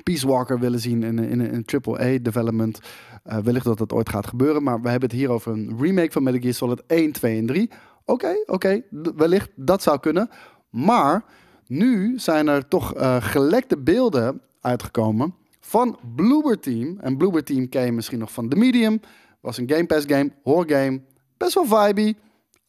Peace 0.03 0.27
Walker 0.27 0.59
willen 0.59 0.79
zien 0.79 1.03
in, 1.03 1.19
in, 1.19 1.41
in 1.41 1.53
een 1.53 1.65
AAA 1.83 2.17
development. 2.21 2.79
wellicht 3.23 3.65
dat 3.65 3.77
dat 3.77 3.93
ooit 3.93 4.09
gaat 4.09 4.27
gebeuren. 4.27 4.63
Maar 4.63 4.81
we 4.81 4.89
hebben 4.89 5.09
het 5.09 5.17
hier 5.17 5.29
over 5.29 5.51
een 5.51 5.75
remake 5.79 6.11
van 6.11 6.23
Metal 6.23 6.41
Gear 6.41 6.53
Solid 6.53 6.83
1, 6.87 7.11
2 7.11 7.37
en 7.37 7.45
3. 7.45 7.69
Oké, 8.05 8.43
oké, 8.45 8.81
wellicht 9.15 9.49
dat 9.55 9.81
zou 9.83 9.99
kunnen. 9.99 10.29
Maar 10.69 11.23
nu 11.67 12.19
zijn 12.19 12.47
er 12.47 12.67
toch 12.67 12.95
uh, 12.95 13.15
gelekte 13.19 13.77
beelden 13.77 14.41
uitgekomen 14.61 15.35
van 15.59 15.99
Bloober 16.15 16.59
Team. 16.59 16.99
En 16.99 17.17
Bloober 17.17 17.43
Team 17.43 17.69
ken 17.69 17.85
je 17.85 17.91
misschien 17.91 18.19
nog 18.19 18.31
van 18.31 18.49
The 18.49 18.55
Medium. 18.55 18.99
Was 19.41 19.57
een 19.57 19.69
Game 19.69 19.85
Pass 19.85 20.05
game, 20.07 20.31
horror 20.43 20.69
game. 20.69 21.01
Best 21.37 21.53
wel 21.53 21.65
vibey. 21.65 22.15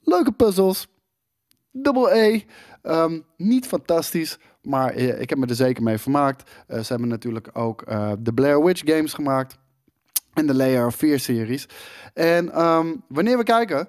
Leuke 0.00 0.32
puzzels. 0.32 0.88
Double. 1.72 2.42
Um, 2.82 3.24
niet 3.36 3.66
fantastisch, 3.66 4.38
maar 4.62 4.96
uh, 4.96 5.20
ik 5.20 5.30
heb 5.30 5.38
me 5.38 5.46
er 5.46 5.54
zeker 5.54 5.82
mee 5.82 5.98
vermaakt. 5.98 6.50
Uh, 6.68 6.78
ze 6.78 6.86
hebben 6.86 7.08
natuurlijk 7.08 7.50
ook 7.52 7.84
de 8.18 8.32
Blair 8.34 8.64
Witch 8.64 8.82
games 8.84 9.14
gemaakt. 9.14 9.58
En 10.34 10.46
de 10.46 10.54
Layer 10.54 10.86
of 10.86 10.94
Fear 10.94 11.18
series. 11.18 11.68
En 12.14 12.62
um, 12.62 13.02
wanneer 13.08 13.38
we 13.38 13.44
kijken 13.44 13.88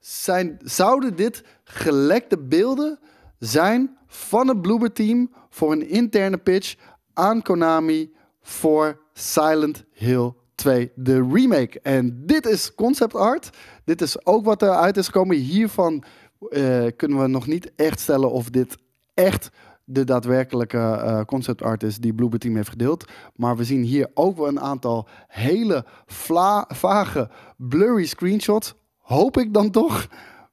zijn, 0.00 0.58
zouden 0.62 1.16
dit 1.16 1.42
gelekte 1.64 2.38
beelden 2.38 2.98
zijn 3.38 3.96
van 4.06 4.48
het 4.48 4.62
Bloober 4.62 4.92
team 4.92 5.32
voor 5.50 5.72
een 5.72 5.88
interne 5.88 6.38
pitch 6.38 6.74
aan 7.12 7.42
Konami 7.42 8.12
voor 8.40 9.00
Silent 9.12 9.84
Hill 9.92 10.32
2, 10.54 10.92
de 10.94 11.28
remake. 11.32 11.80
En 11.80 12.26
dit 12.26 12.46
is 12.46 12.74
concept 12.74 13.14
art. 13.14 13.50
Dit 13.84 14.00
is 14.02 14.26
ook 14.26 14.44
wat 14.44 14.62
eruit 14.62 14.96
is 14.96 15.06
gekomen. 15.06 15.36
Hiervan 15.36 16.04
uh, 16.50 16.86
kunnen 16.96 17.20
we 17.20 17.26
nog 17.26 17.46
niet 17.46 17.72
echt 17.76 18.00
stellen 18.00 18.30
of 18.30 18.50
dit 18.50 18.76
echt 19.14 19.50
de 19.84 20.04
daadwerkelijke 20.04 20.76
uh, 20.76 21.20
concept 21.20 21.62
art 21.62 21.82
is 21.82 21.98
die 21.98 22.14
Bloober 22.14 22.38
Team 22.38 22.56
heeft 22.56 22.68
gedeeld. 22.68 23.04
Maar 23.34 23.56
we 23.56 23.64
zien 23.64 23.82
hier 23.82 24.10
ook 24.14 24.36
wel 24.36 24.48
een 24.48 24.60
aantal 24.60 25.08
hele 25.28 25.84
vage, 26.68 27.30
blurry 27.56 28.06
screenshots 28.06 28.74
hoop 29.06 29.36
ik 29.36 29.54
dan 29.54 29.70
toch, 29.70 30.06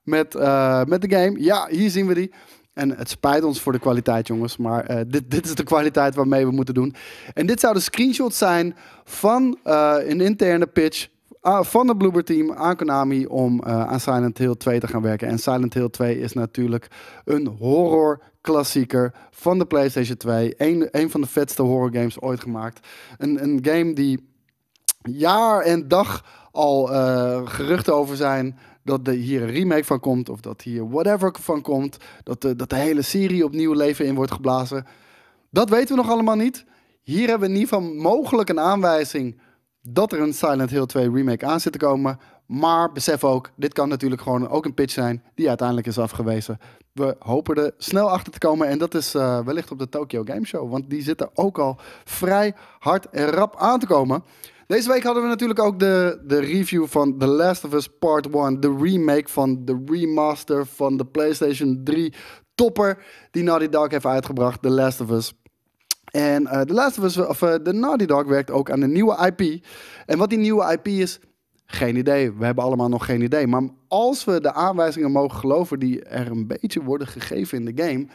met, 0.03 0.36
uh, 0.36 0.83
met 0.83 1.01
de 1.01 1.15
game. 1.15 1.41
Ja, 1.41 1.67
hier 1.69 1.89
zien 1.89 2.07
we 2.07 2.13
die. 2.13 2.31
En 2.74 2.98
het 2.98 3.10
spijt 3.10 3.43
ons 3.43 3.62
voor 3.62 3.72
de 3.72 3.79
kwaliteit, 3.79 4.27
jongens. 4.27 4.57
Maar 4.57 4.91
uh, 4.91 4.98
dit, 5.07 5.31
dit 5.31 5.45
is 5.45 5.55
de 5.55 5.63
kwaliteit 5.63 6.15
waarmee 6.15 6.45
we 6.45 6.51
moeten 6.51 6.74
doen. 6.74 6.95
En 7.33 7.45
dit 7.45 7.60
zou 7.60 7.74
de 7.74 7.79
screenshot 7.79 8.33
zijn 8.33 8.75
van 9.03 9.57
uh, 9.65 9.95
een 10.00 10.22
interne 10.22 10.67
pitch 10.67 11.07
van 11.62 11.88
het 11.88 11.98
Bloober 11.98 12.24
team 12.24 12.53
aan 12.53 12.75
Konami 12.75 13.25
om 13.25 13.63
aan 13.63 14.00
Silent 14.00 14.38
Hill 14.38 14.55
2 14.55 14.79
te 14.79 14.88
gaan 14.88 15.01
werken. 15.01 15.27
En 15.27 15.39
Silent 15.39 15.74
Hill 15.74 15.89
2 15.89 16.19
is 16.19 16.33
natuurlijk 16.33 16.88
een 17.25 17.48
horror 17.48 18.22
klassieker 18.41 19.13
van 19.31 19.60
de 19.60 19.65
PlayStation 19.65 20.17
2. 20.17 20.53
Een, 20.57 20.88
een 20.91 21.10
van 21.10 21.22
de 21.22 21.27
vetste 21.27 21.62
horror 21.62 21.93
games 21.93 22.22
ooit 22.22 22.39
gemaakt. 22.39 22.88
Een, 23.17 23.43
een 23.43 23.60
game 23.62 23.93
die 23.93 24.33
jaar 25.03 25.62
en 25.62 25.88
dag 25.88 26.24
al 26.53 26.93
uh, 26.93 27.41
geruchten 27.48 27.95
over 27.95 28.15
zijn 28.15 28.57
dat 28.83 29.07
er 29.07 29.13
hier 29.13 29.41
een 29.41 29.51
remake 29.51 29.83
van 29.83 30.00
komt. 30.00 30.29
Of 30.29 30.39
dat 30.39 30.62
hier 30.62 30.89
whatever 30.89 31.36
van 31.39 31.62
komt. 31.62 31.98
Dat 32.24 32.41
de, 32.41 32.55
dat 32.55 32.69
de 32.69 32.75
hele 32.75 33.01
serie 33.01 33.45
opnieuw 33.45 33.74
leven 33.74 34.05
in 34.05 34.15
wordt 34.15 34.31
geblazen. 34.31 34.86
Dat 35.50 35.69
weten 35.69 35.95
we 35.95 36.01
nog 36.01 36.12
allemaal 36.12 36.36
niet. 36.36 36.65
Hier 37.01 37.27
hebben 37.27 37.48
we 37.48 37.53
in 37.53 37.60
ieder 37.60 37.77
geval 37.77 37.93
mogelijk 37.93 38.50
een 38.50 38.60
aanwijzing 38.60 39.39
dat 39.81 40.12
er 40.12 40.22
een 40.22 40.33
Silent 40.33 40.69
Hill 40.69 40.86
2 40.86 41.12
remake 41.12 41.45
aan 41.45 41.60
zit 41.60 41.72
te 41.72 41.77
komen. 41.77 42.19
Maar 42.45 42.91
besef 42.91 43.24
ook, 43.24 43.50
dit 43.55 43.74
kan 43.74 43.89
natuurlijk 43.89 44.22
gewoon 44.22 44.50
ook 44.50 44.65
een 44.65 44.74
pitch 44.74 44.93
zijn 44.93 45.24
die 45.36 45.48
uiteindelijk 45.48 45.88
is 45.88 45.98
afgewezen. 45.98 46.60
We 46.91 47.15
hopen 47.19 47.55
er 47.55 47.74
snel 47.77 48.10
achter 48.10 48.33
te 48.33 48.39
komen 48.39 48.67
en 48.67 48.77
dat 48.77 48.93
is 48.93 49.15
uh, 49.15 49.39
wellicht 49.39 49.72
op 49.72 49.79
de 49.79 49.89
Tokyo 49.89 50.24
Game 50.24 50.45
Show. 50.45 50.72
Want 50.72 50.89
die 50.89 51.01
zitten 51.01 51.29
ook 51.33 51.57
al 51.57 51.77
vrij 52.03 52.53
hard 52.79 53.10
en 53.10 53.25
rap 53.25 53.55
aan 53.57 53.79
te 53.79 53.88
komen. 53.88 54.24
Deze 54.67 54.89
week 54.91 55.03
hadden 55.03 55.24
we 55.24 55.29
natuurlijk 55.29 55.60
ook 55.60 55.79
de, 55.79 56.22
de 56.25 56.39
review 56.39 56.86
van 56.88 57.17
The 57.17 57.27
Last 57.27 57.63
of 57.63 57.74
Us 57.74 57.88
Part 58.00 58.29
1. 58.29 58.60
De 58.60 58.75
remake 58.82 59.29
van 59.29 59.65
de 59.65 59.84
remaster 59.86 60.65
van 60.65 60.98
de 60.98 61.05
PlayStation 61.05 61.82
3 61.84 62.13
topper. 62.55 63.05
Die 63.32 63.43
Naughty 63.43 63.70
Dog 63.70 63.91
heeft 63.91 64.05
uitgebracht, 64.05 64.62
The 64.62 64.70
Last 64.70 65.01
of 65.01 65.10
Us. 65.10 65.34
En 66.12 66.43
uh, 66.43 66.62
The 66.62 66.74
Last 66.74 66.98
of 66.98 67.03
Us, 67.03 67.17
of 67.17 67.39
de 67.39 67.74
Naughty 67.74 68.05
Dog 68.05 68.24
werkt 68.24 68.51
ook 68.51 68.72
aan 68.72 68.82
een 68.82 68.91
nieuwe 68.91 69.34
IP. 69.36 69.65
En 70.05 70.17
wat 70.17 70.29
die 70.29 70.39
nieuwe 70.39 70.72
IP 70.72 70.88
is, 70.88 71.20
geen 71.75 71.96
idee. 71.96 72.32
We 72.32 72.46
hebben 72.46 72.63
allemaal 72.63 72.89
nog 72.89 73.06
geen 73.06 73.22
idee. 73.22 73.48
Maar 73.48 73.63
als 73.88 74.24
we 74.24 74.42
de 74.42 74.53
aanwijzingen 74.53 75.12
mogen 75.12 75.39
geloven 75.39 75.80
die 75.80 76.03
er 76.03 76.32
een 76.32 76.48
beetje 76.48 76.84
worden 76.84 77.08
gegeven 77.08 77.58
in 77.58 77.75
de 77.75 77.84
game, 77.84 78.08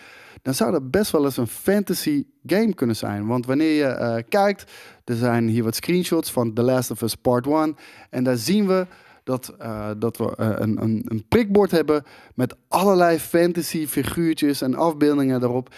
dan 0.43 0.55
zou 0.55 0.73
dat 0.73 0.91
best 0.91 1.11
wel 1.11 1.25
eens 1.25 1.37
een 1.37 1.47
fantasy 1.47 2.25
game 2.47 2.75
kunnen 2.75 2.97
zijn. 2.97 3.27
Want 3.27 3.47
wanneer 3.47 3.73
je 3.73 3.99
uh, 4.00 4.17
kijkt, 4.29 4.73
er 5.05 5.15
zijn 5.17 5.49
hier 5.49 5.65
wat 5.65 5.75
screenshots 5.75 6.33
van 6.33 6.53
The 6.53 6.62
Last 6.62 6.91
of 6.91 7.03
Us 7.03 7.15
Part 7.15 7.47
1. 7.47 7.77
En 8.11 8.25
daar 8.25 8.37
zien 8.37 8.67
we 8.67 8.87
dat, 9.25 9.55
uh, 9.62 9.91
dat 9.99 10.17
we 10.17 10.37
uh, 10.41 10.49
een, 10.55 10.83
een, 10.83 11.05
een 11.09 11.25
prikbord 11.29 11.71
hebben 11.71 12.05
met 12.35 12.57
allerlei 12.69 13.19
fantasy 13.19 13.87
figuurtjes 13.87 14.62
en 14.62 14.75
afbeeldingen 14.75 15.43
erop. 15.43 15.75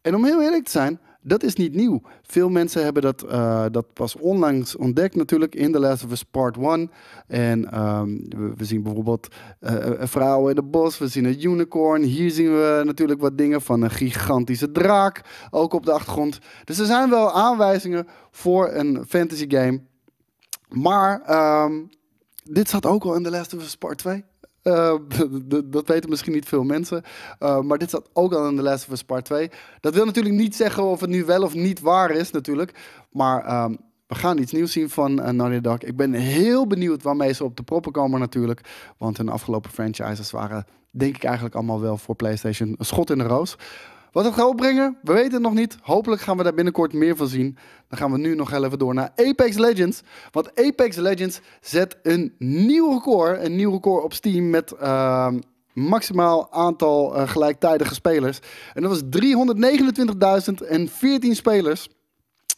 En 0.00 0.14
om 0.14 0.24
heel 0.24 0.42
eerlijk 0.42 0.64
te 0.64 0.70
zijn, 0.70 1.00
dat 1.26 1.42
is 1.42 1.54
niet 1.54 1.74
nieuw. 1.74 2.02
Veel 2.22 2.48
mensen 2.48 2.84
hebben 2.84 3.02
dat, 3.02 3.24
uh, 3.24 3.64
dat 3.70 3.92
pas 3.92 4.16
onlangs 4.16 4.76
ontdekt 4.76 5.16
natuurlijk 5.16 5.54
in 5.54 5.72
The 5.72 5.78
Last 5.78 6.04
of 6.04 6.10
Us 6.10 6.22
Part 6.22 6.56
1. 6.56 6.90
En 7.26 7.80
um, 7.80 8.28
we, 8.56 8.64
zien 8.64 8.82
bijvoorbeeld 8.82 9.28
uh, 9.60 9.72
een 9.80 10.08
vrouw 10.08 10.48
in 10.48 10.56
het 10.56 10.70
bos, 10.70 10.98
we 10.98 11.08
zien 11.08 11.24
een 11.24 11.44
unicorn. 11.44 12.02
Hier 12.02 12.30
zien 12.30 12.52
we 12.52 12.82
natuurlijk 12.84 13.20
wat 13.20 13.38
dingen 13.38 13.62
van 13.62 13.82
een 13.82 13.90
gigantische 13.90 14.72
draak, 14.72 15.20
ook 15.50 15.72
op 15.72 15.84
de 15.84 15.92
achtergrond. 15.92 16.38
Dus 16.64 16.78
er 16.78 16.86
zijn 16.86 17.10
wel 17.10 17.32
aanwijzingen 17.32 18.06
voor 18.30 18.72
een 18.72 19.04
fantasy 19.08 19.46
game. 19.48 19.80
Maar 20.68 21.22
um, 21.64 21.88
dit 22.44 22.68
zat 22.68 22.86
ook 22.86 23.04
al 23.04 23.14
in 23.14 23.22
The 23.22 23.30
Last 23.30 23.54
of 23.54 23.62
Us 23.62 23.76
Part 23.76 23.98
2. 23.98 24.24
Uh, 24.72 24.94
dat 25.64 25.88
weten 25.88 26.10
misschien 26.10 26.32
niet 26.32 26.48
veel 26.48 26.62
mensen. 26.62 27.02
Uh, 27.40 27.60
maar 27.60 27.78
dit 27.78 27.90
zat 27.90 28.10
ook 28.12 28.32
al 28.32 28.48
in 28.48 28.56
The 28.56 28.62
Last 28.62 28.86
of 28.86 28.92
Us 28.92 29.02
Part 29.02 29.24
2. 29.24 29.50
Dat 29.80 29.94
wil 29.94 30.04
natuurlijk 30.04 30.34
niet 30.34 30.56
zeggen 30.56 30.84
of 30.84 31.00
het 31.00 31.10
nu 31.10 31.24
wel 31.24 31.42
of 31.42 31.54
niet 31.54 31.80
waar 31.80 32.10
is, 32.10 32.30
natuurlijk. 32.30 32.74
Maar 33.10 33.64
um, 33.64 33.78
we 34.06 34.14
gaan 34.14 34.38
iets 34.38 34.52
nieuws 34.52 34.72
zien 34.72 34.90
van 34.90 35.20
uh, 35.20 35.28
Naughty 35.28 35.60
Dog. 35.60 35.78
Ik 35.78 35.96
ben 35.96 36.12
heel 36.12 36.66
benieuwd 36.66 37.02
waarmee 37.02 37.32
ze 37.32 37.44
op 37.44 37.56
de 37.56 37.62
proppen 37.62 37.92
komen, 37.92 38.20
natuurlijk. 38.20 38.60
Want 38.98 39.16
hun 39.16 39.28
afgelopen 39.28 39.70
franchises 39.70 40.30
waren, 40.30 40.66
denk 40.90 41.16
ik, 41.16 41.24
eigenlijk 41.24 41.54
allemaal 41.54 41.80
wel 41.80 41.96
voor 41.96 42.14
PlayStation 42.14 42.74
een 42.78 42.84
schot 42.84 43.10
in 43.10 43.18
de 43.18 43.24
roos. 43.24 43.56
Wat 44.14 44.24
het 44.24 44.34
gaat 44.34 44.48
opbrengen, 44.48 44.96
we 45.02 45.12
weten 45.12 45.32
het 45.32 45.42
nog 45.42 45.54
niet. 45.54 45.76
Hopelijk 45.82 46.22
gaan 46.22 46.36
we 46.36 46.42
daar 46.42 46.54
binnenkort 46.54 46.92
meer 46.92 47.16
van 47.16 47.28
zien. 47.28 47.56
Dan 47.88 47.98
gaan 47.98 48.12
we 48.12 48.18
nu 48.18 48.34
nog 48.34 48.52
even 48.52 48.78
door 48.78 48.94
naar 48.94 49.12
Apex 49.16 49.56
Legends. 49.56 50.02
Want 50.30 50.58
Apex 50.58 50.96
Legends 50.96 51.40
zet 51.60 51.96
een 52.02 52.34
nieuw 52.38 52.92
record. 52.92 53.44
Een 53.44 53.56
nieuw 53.56 53.70
record 53.70 54.04
op 54.04 54.12
Steam 54.12 54.50
met 54.50 54.74
uh, 54.82 55.32
maximaal 55.72 56.52
aantal 56.52 57.16
uh, 57.16 57.28
gelijktijdige 57.28 57.94
spelers. 57.94 58.38
En 58.74 58.82
dat 58.82 58.90
was 58.90 59.02
329.014 61.26 61.30
spelers. 61.30 61.88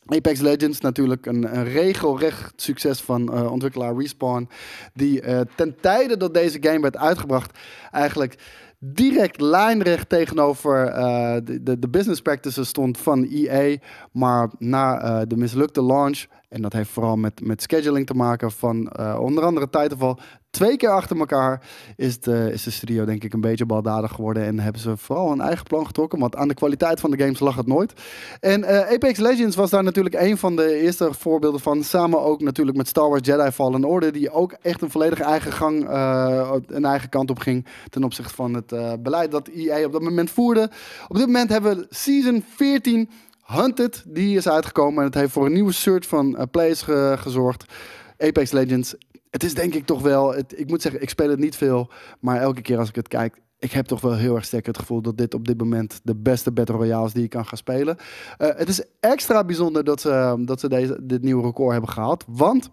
Apex 0.06 0.40
Legends 0.40 0.80
natuurlijk 0.80 1.26
een, 1.26 1.56
een 1.56 1.64
regelrecht 1.64 2.52
succes 2.56 3.00
van 3.00 3.34
uh, 3.34 3.52
ontwikkelaar 3.52 3.96
Respawn. 3.96 4.48
Die 4.94 5.22
uh, 5.22 5.40
ten 5.54 5.76
tijde 5.80 6.16
dat 6.16 6.34
deze 6.34 6.58
game 6.60 6.80
werd 6.80 6.96
uitgebracht 6.96 7.58
eigenlijk 7.90 8.36
direct 8.78 9.40
lijnrecht 9.40 10.08
tegenover 10.08 10.88
uh, 10.88 11.36
de, 11.44 11.78
de, 11.78 11.88
business 11.88 12.20
practices 12.20 12.68
stond 12.68 12.98
van 12.98 13.24
EA. 13.24 13.76
Maar 14.12 14.50
na 14.58 15.04
uh, 15.04 15.20
de 15.26 15.36
mislukte 15.36 15.82
launch 15.82 16.24
En 16.48 16.62
dat 16.62 16.72
heeft 16.72 16.90
vooral 16.90 17.16
met, 17.16 17.40
met 17.40 17.62
scheduling 17.62 18.06
te 18.06 18.14
maken 18.14 18.50
van 18.52 18.92
uh, 19.00 19.18
onder 19.20 19.44
andere 19.44 19.70
Titanfall. 19.70 20.16
Twee 20.50 20.76
keer 20.76 20.90
achter 20.90 21.18
elkaar 21.18 21.62
is 21.96 22.20
de, 22.20 22.50
is 22.52 22.62
de 22.62 22.70
studio 22.70 23.04
denk 23.04 23.24
ik 23.24 23.32
een 23.32 23.40
beetje 23.40 23.66
baldadig 23.66 24.12
geworden. 24.12 24.44
En 24.44 24.58
hebben 24.58 24.80
ze 24.80 24.96
vooral 24.96 25.32
een 25.32 25.40
eigen 25.40 25.64
plan 25.64 25.86
getrokken. 25.86 26.18
Want 26.18 26.36
aan 26.36 26.48
de 26.48 26.54
kwaliteit 26.54 27.00
van 27.00 27.10
de 27.10 27.18
games 27.18 27.40
lag 27.40 27.56
het 27.56 27.66
nooit. 27.66 27.92
En 28.40 28.60
uh, 28.60 28.80
Apex 28.80 29.18
Legends 29.18 29.56
was 29.56 29.70
daar 29.70 29.82
natuurlijk 29.82 30.14
een 30.14 30.38
van 30.38 30.56
de 30.56 30.74
eerste 30.74 31.12
voorbeelden 31.12 31.60
van. 31.60 31.82
Samen 31.82 32.20
ook 32.20 32.40
natuurlijk 32.40 32.76
met 32.76 32.88
Star 32.88 33.08
Wars 33.08 33.26
Jedi 33.26 33.50
Fallen 33.50 33.84
Order. 33.84 34.12
Die 34.12 34.30
ook 34.30 34.52
echt 34.62 34.82
een 34.82 34.90
volledig 34.90 35.20
eigen 35.20 35.52
gang, 35.52 35.90
uh, 35.90 36.52
een 36.66 36.84
eigen 36.84 37.08
kant 37.08 37.30
op 37.30 37.38
ging. 37.38 37.66
Ten 37.90 38.04
opzichte 38.04 38.34
van 38.34 38.54
het 38.54 39.02
beleid 39.02 39.30
dat 39.30 39.48
EA 39.48 39.84
op 39.84 39.92
dat 39.92 40.02
moment 40.02 40.30
voerde. 40.30 40.70
Op 41.08 41.16
dit 41.16 41.26
moment 41.26 41.48
hebben 41.50 41.76
we 41.76 41.86
Season 41.90 42.44
14 42.54 43.10
Hunted, 43.46 44.04
die 44.08 44.36
is 44.36 44.48
uitgekomen 44.48 44.98
en 44.98 45.04
het 45.04 45.14
heeft 45.14 45.32
voor 45.32 45.46
een 45.46 45.52
nieuwe 45.52 45.72
soort 45.72 46.06
van 46.06 46.36
uh, 46.36 46.42
players 46.50 46.82
gezorgd. 47.20 47.72
Apex 48.18 48.50
Legends. 48.50 48.94
Het 49.30 49.44
is 49.44 49.54
denk 49.54 49.74
ik 49.74 49.86
toch 49.86 50.02
wel, 50.02 50.34
het, 50.34 50.58
ik 50.58 50.68
moet 50.68 50.82
zeggen, 50.82 51.02
ik 51.02 51.08
speel 51.08 51.30
het 51.30 51.38
niet 51.38 51.56
veel, 51.56 51.90
maar 52.20 52.40
elke 52.40 52.62
keer 52.62 52.78
als 52.78 52.88
ik 52.88 52.94
het 52.94 53.08
kijk, 53.08 53.40
ik 53.58 53.72
heb 53.72 53.86
toch 53.86 54.00
wel 54.00 54.14
heel 54.14 54.34
erg 54.34 54.44
sterk 54.44 54.66
het 54.66 54.78
gevoel 54.78 55.02
dat 55.02 55.18
dit 55.18 55.34
op 55.34 55.46
dit 55.46 55.58
moment 55.58 56.00
de 56.02 56.16
beste 56.16 56.52
Battle 56.52 56.76
Royale 56.76 57.06
is 57.06 57.12
die 57.12 57.22
je 57.22 57.28
kan 57.28 57.46
gaan 57.46 57.58
spelen. 57.58 57.96
Uh, 57.98 58.48
het 58.56 58.68
is 58.68 58.82
extra 59.00 59.44
bijzonder 59.44 59.84
dat 59.84 60.00
ze, 60.00 60.42
dat 60.44 60.60
ze 60.60 60.68
deze, 60.68 60.98
dit 61.02 61.22
nieuwe 61.22 61.42
record 61.42 61.72
hebben 61.72 61.90
gehaald, 61.90 62.24
want 62.26 62.70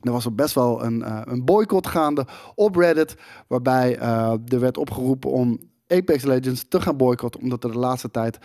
er 0.00 0.12
was 0.12 0.24
er 0.24 0.34
best 0.34 0.54
wel 0.54 0.84
een, 0.84 1.00
uh, 1.00 1.20
een 1.24 1.44
boycott 1.44 1.86
gaande 1.86 2.26
op 2.54 2.76
Reddit, 2.76 3.14
waarbij 3.46 3.98
er 3.98 4.60
werd 4.60 4.76
opgeroepen 4.76 5.30
om 5.30 5.60
Apex 5.86 6.24
Legends 6.24 6.64
te 6.68 6.80
gaan 6.80 6.96
boycotten, 6.96 7.40
omdat 7.40 7.64
er 7.64 7.72
de 7.72 7.78
laatste 7.78 8.10
tijd 8.10 8.38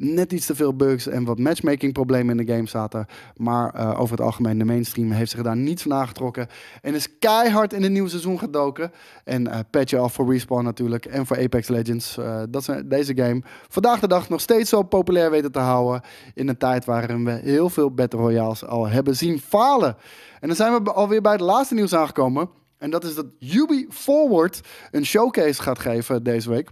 net 0.00 0.32
iets 0.32 0.46
te 0.46 0.54
veel 0.54 0.76
bugs 0.76 1.06
en 1.06 1.24
wat 1.24 1.38
matchmaking 1.38 1.92
problemen 1.92 2.38
in 2.38 2.46
de 2.46 2.52
game 2.52 2.68
zaten. 2.68 3.06
Maar 3.36 3.74
uh, 3.76 4.00
over 4.00 4.16
het 4.16 4.26
algemeen, 4.26 4.58
de 4.58 4.64
mainstream 4.64 5.10
heeft 5.10 5.30
zich 5.30 5.42
daar 5.42 5.56
niets 5.56 5.82
van 5.82 5.94
aangetrokken. 5.94 6.46
En 6.82 6.94
is 6.94 7.18
keihard 7.18 7.72
in 7.72 7.82
het 7.82 7.92
nieuwe 7.92 8.08
seizoen 8.08 8.38
gedoken. 8.38 8.92
En 9.24 9.46
uh, 9.46 9.58
patch 9.70 9.94
af 9.94 10.12
voor 10.12 10.32
Respawn 10.32 10.64
natuurlijk. 10.64 11.06
En 11.06 11.26
voor 11.26 11.38
Apex 11.38 11.68
Legends. 11.68 12.16
Uh, 12.18 12.42
dat 12.48 12.64
ze 12.64 12.86
deze 12.86 13.16
game 13.16 13.42
vandaag 13.68 14.00
de 14.00 14.08
dag 14.08 14.28
nog 14.28 14.40
steeds 14.40 14.70
zo 14.70 14.82
populair 14.82 15.30
weten 15.30 15.52
te 15.52 15.58
houden. 15.58 16.00
In 16.34 16.48
een 16.48 16.58
tijd 16.58 16.84
waarin 16.84 17.24
we 17.24 17.30
heel 17.30 17.68
veel 17.70 17.90
Battle 17.90 18.20
Royales 18.20 18.64
al 18.64 18.88
hebben 18.88 19.16
zien 19.16 19.40
falen. 19.40 19.96
En 20.40 20.48
dan 20.48 20.56
zijn 20.56 20.82
we 20.82 20.92
alweer 20.92 21.20
bij 21.20 21.32
het 21.32 21.40
laatste 21.40 21.74
nieuws 21.74 21.94
aangekomen. 21.94 22.48
En 22.78 22.90
dat 22.90 23.04
is 23.04 23.14
dat 23.14 23.26
Ubi 23.38 23.86
Forward 23.90 24.60
een 24.90 25.06
showcase 25.06 25.62
gaat 25.62 25.78
geven 25.78 26.22
deze 26.22 26.50
week. 26.50 26.70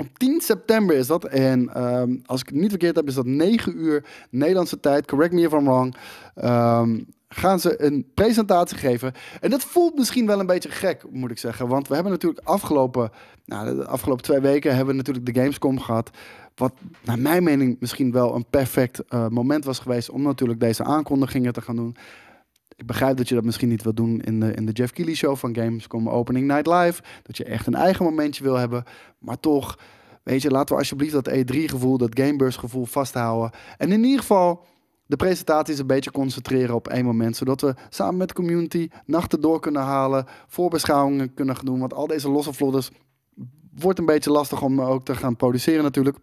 Op 0.00 0.18
10 0.18 0.40
september 0.40 0.96
is 0.96 1.06
dat. 1.06 1.24
En 1.24 1.84
um, 1.84 2.22
als 2.26 2.40
ik 2.40 2.48
het 2.48 2.56
niet 2.56 2.70
verkeerd 2.70 2.96
heb, 2.96 3.08
is 3.08 3.14
dat 3.14 3.26
9 3.26 3.78
uur 3.78 4.04
Nederlandse 4.30 4.80
tijd. 4.80 5.06
Correct 5.06 5.32
me 5.32 5.42
if 5.42 5.52
I'm 5.52 5.64
wrong. 5.64 5.94
Um, 6.44 7.06
gaan 7.28 7.60
ze 7.60 7.82
een 7.82 8.06
presentatie 8.14 8.76
geven. 8.76 9.12
En 9.40 9.50
dat 9.50 9.64
voelt 9.64 9.96
misschien 9.96 10.26
wel 10.26 10.40
een 10.40 10.46
beetje 10.46 10.70
gek, 10.70 11.04
moet 11.10 11.30
ik 11.30 11.38
zeggen. 11.38 11.68
Want 11.68 11.88
we 11.88 11.94
hebben 11.94 12.12
natuurlijk 12.12 12.46
afgelopen, 12.46 13.10
nou, 13.44 13.76
de 13.76 13.86
afgelopen 13.86 14.24
twee 14.24 14.40
weken 14.40 14.70
hebben 14.70 14.90
we 14.90 14.96
natuurlijk 14.96 15.26
de 15.26 15.40
Gamescom 15.40 15.80
gehad. 15.80 16.10
Wat 16.54 16.72
naar 17.04 17.18
mijn 17.18 17.42
mening 17.42 17.76
misschien 17.80 18.12
wel 18.12 18.34
een 18.34 18.46
perfect 18.50 19.02
uh, 19.08 19.28
moment 19.28 19.64
was 19.64 19.78
geweest 19.78 20.10
om 20.10 20.22
natuurlijk 20.22 20.60
deze 20.60 20.84
aankondigingen 20.84 21.52
te 21.52 21.60
gaan 21.60 21.76
doen. 21.76 21.96
Ik 22.80 22.86
begrijp 22.86 23.16
dat 23.16 23.28
je 23.28 23.34
dat 23.34 23.44
misschien 23.44 23.68
niet 23.68 23.82
wil 23.82 23.94
doen 23.94 24.20
in 24.20 24.40
de, 24.40 24.52
in 24.52 24.66
de 24.66 24.72
Jeff 24.72 24.92
Keighley 24.92 25.16
show 25.16 25.36
van 25.36 25.54
Gamescom 25.54 26.08
Opening 26.08 26.46
Night 26.46 26.66
Live. 26.66 27.02
Dat 27.22 27.36
je 27.36 27.44
echt 27.44 27.66
een 27.66 27.74
eigen 27.74 28.04
momentje 28.04 28.42
wil 28.42 28.54
hebben. 28.54 28.84
Maar 29.18 29.40
toch, 29.40 29.78
weet 30.22 30.42
je, 30.42 30.50
laten 30.50 30.74
we 30.74 30.80
alsjeblieft 30.80 31.12
dat 31.12 31.30
E3-gevoel, 31.30 31.98
dat 31.98 32.18
Gameburst-gevoel 32.18 32.84
vasthouden. 32.84 33.50
En 33.76 33.92
in 33.92 34.04
ieder 34.04 34.20
geval 34.20 34.64
de 35.06 35.16
presentaties 35.16 35.78
een 35.78 35.86
beetje 35.86 36.10
concentreren 36.10 36.74
op 36.74 36.88
één 36.88 37.04
moment. 37.04 37.36
Zodat 37.36 37.60
we 37.60 37.74
samen 37.88 38.16
met 38.16 38.28
de 38.28 38.34
community 38.34 38.88
nachten 39.06 39.40
door 39.40 39.60
kunnen 39.60 39.82
halen. 39.82 40.26
Voorbeschouwingen 40.46 41.34
kunnen 41.34 41.56
doen. 41.64 41.78
Want 41.78 41.94
al 41.94 42.06
deze 42.06 42.30
losse 42.30 42.52
vlodders 42.52 42.90
wordt 43.74 43.98
een 43.98 44.06
beetje 44.06 44.30
lastig 44.30 44.62
om 44.62 44.80
ook 44.80 45.04
te 45.04 45.14
gaan 45.14 45.36
produceren 45.36 45.82
natuurlijk. 45.82 46.16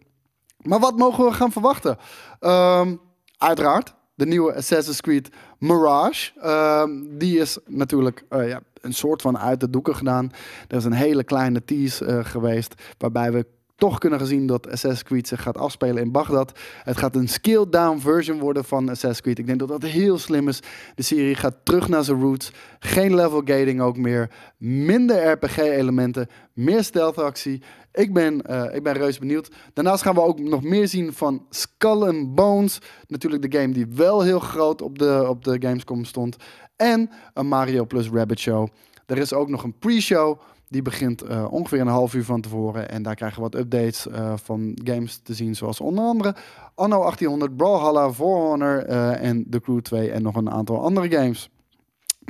Maar 0.57 0.79
wat 0.79 0.97
mogen 0.97 1.25
we 1.25 1.31
gaan 1.31 1.51
verwachten? 1.51 1.97
Um, 2.39 2.99
uiteraard 3.37 3.96
de 4.17 4.25
nieuwe 4.25 4.55
Assassin's 4.55 5.01
Creed 5.01 5.29
Mirage. 5.57 6.31
Uh, 6.37 6.83
die 7.17 7.39
is 7.39 7.57
natuurlijk 7.65 8.23
uh, 8.29 8.47
ja, 8.47 8.61
een 8.81 8.93
soort 8.93 9.21
van 9.21 9.37
uit 9.37 9.59
de 9.59 9.69
doeken 9.69 9.95
gedaan. 9.95 10.31
Er 10.67 10.77
is 10.77 10.85
een 10.85 10.93
hele 10.93 11.23
kleine 11.23 11.65
tease 11.65 12.05
uh, 12.05 12.25
geweest 12.25 12.73
waarbij 12.97 13.31
we 13.31 13.45
toch 13.77 13.97
kunnen 13.97 14.19
gezien 14.19 14.47
dat 14.47 14.65
Assassin's 14.65 15.03
Creed 15.03 15.27
zich 15.27 15.41
gaat 15.41 15.57
afspelen 15.57 16.03
in 16.03 16.11
Bagdad. 16.11 16.59
Het 16.83 16.97
gaat 16.97 17.15
een 17.15 17.27
scaled-down 17.27 17.99
version 17.99 18.39
worden 18.39 18.65
van 18.65 18.89
Assassin's 18.89 19.21
Creed. 19.21 19.39
Ik 19.39 19.45
denk 19.47 19.59
dat 19.59 19.67
dat 19.67 19.81
heel 19.81 20.17
slim 20.17 20.47
is. 20.47 20.59
De 20.95 21.03
serie 21.03 21.35
gaat 21.35 21.55
terug 21.63 21.87
naar 21.87 22.03
zijn 22.03 22.21
roots. 22.21 22.51
Geen 22.79 23.15
level 23.15 23.41
gating 23.45 23.81
ook 23.81 23.97
meer. 23.97 24.31
Minder 24.57 25.31
RPG-elementen. 25.31 26.27
Meer 26.53 26.83
stealth-actie. 26.83 27.61
Ik 27.91 28.13
ben, 28.13 28.41
uh, 28.49 28.75
ik 28.75 28.83
ben 28.83 28.93
reuze 28.93 29.19
benieuwd. 29.19 29.51
Daarnaast 29.73 30.03
gaan 30.03 30.15
we 30.15 30.21
ook 30.21 30.39
nog 30.39 30.63
meer 30.63 30.87
zien 30.87 31.13
van 31.13 31.45
Skull 31.49 32.07
and 32.07 32.35
Bones. 32.35 32.79
Natuurlijk 33.07 33.51
de 33.51 33.59
game 33.59 33.73
die 33.73 33.87
wel 33.93 34.21
heel 34.21 34.39
groot 34.39 34.81
op 34.81 34.99
de, 34.99 35.25
op 35.29 35.43
de 35.43 35.57
Gamescom 35.59 36.05
stond. 36.05 36.35
En 36.75 37.09
een 37.33 37.47
Mario 37.47 37.85
plus 37.85 38.09
Rabbit 38.09 38.39
show. 38.39 38.67
Er 39.05 39.17
is 39.17 39.33
ook 39.33 39.49
nog 39.49 39.63
een 39.63 39.77
pre-show 39.77 40.39
die 40.69 40.81
begint 40.81 41.23
uh, 41.23 41.47
ongeveer 41.49 41.79
een 41.79 41.87
half 41.87 42.13
uur 42.13 42.23
van 42.23 42.41
tevoren. 42.41 42.89
En 42.89 43.03
daar 43.03 43.15
krijgen 43.15 43.37
we 43.43 43.49
wat 43.49 43.61
updates 43.61 44.07
uh, 44.07 44.33
van 44.35 44.79
games 44.83 45.17
te 45.17 45.33
zien. 45.33 45.55
Zoals 45.55 45.79
onder 45.79 46.05
andere 46.05 46.35
Anno 46.75 46.99
1800, 46.99 47.57
Brawlhalla, 47.57 48.13
For 48.13 48.59
uh, 48.59 49.23
en 49.23 49.45
The 49.49 49.59
Crew 49.59 49.79
2. 49.79 50.11
En 50.11 50.21
nog 50.21 50.35
een 50.35 50.49
aantal 50.49 50.83
andere 50.83 51.09
games. 51.09 51.49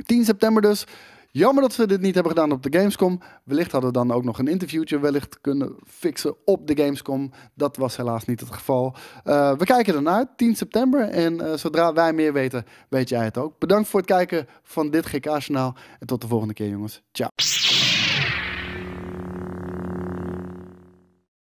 10 0.06 0.24
september 0.24 0.62
dus. 0.62 0.86
Jammer 1.30 1.62
dat 1.62 1.72
ze 1.72 1.86
dit 1.86 2.00
niet 2.00 2.14
hebben 2.14 2.32
gedaan 2.32 2.52
op 2.52 2.62
de 2.62 2.78
Gamescom. 2.78 3.20
Wellicht 3.44 3.72
hadden 3.72 3.92
we 3.92 3.98
dan 3.98 4.12
ook 4.12 4.24
nog 4.24 4.38
een 4.38 4.48
interviewtje 4.48 4.98
wellicht 4.98 5.40
kunnen 5.40 5.76
fixen 5.86 6.34
op 6.44 6.66
de 6.66 6.76
Gamescom. 6.82 7.30
Dat 7.54 7.76
was 7.76 7.96
helaas 7.96 8.24
niet 8.24 8.40
het 8.40 8.50
geval. 8.50 8.94
We 9.24 9.64
kijken 9.64 9.94
ernaar, 9.94 10.26
10 10.36 10.56
september. 10.56 11.00
En 11.00 11.58
zodra 11.58 11.92
wij 11.92 12.12
meer 12.12 12.32
weten, 12.32 12.64
weet 12.88 13.08
jij 13.08 13.24
het 13.24 13.38
ook. 13.38 13.58
Bedankt 13.58 13.88
voor 13.88 14.00
het 14.00 14.08
kijken 14.08 14.46
van 14.62 14.90
dit 14.90 15.06
GK-journaal. 15.06 15.74
En 15.98 16.06
tot 16.06 16.20
de 16.20 16.28
volgende 16.28 16.54
keer, 16.54 16.68
jongens. 16.68 17.02
Ciao. 17.12 17.28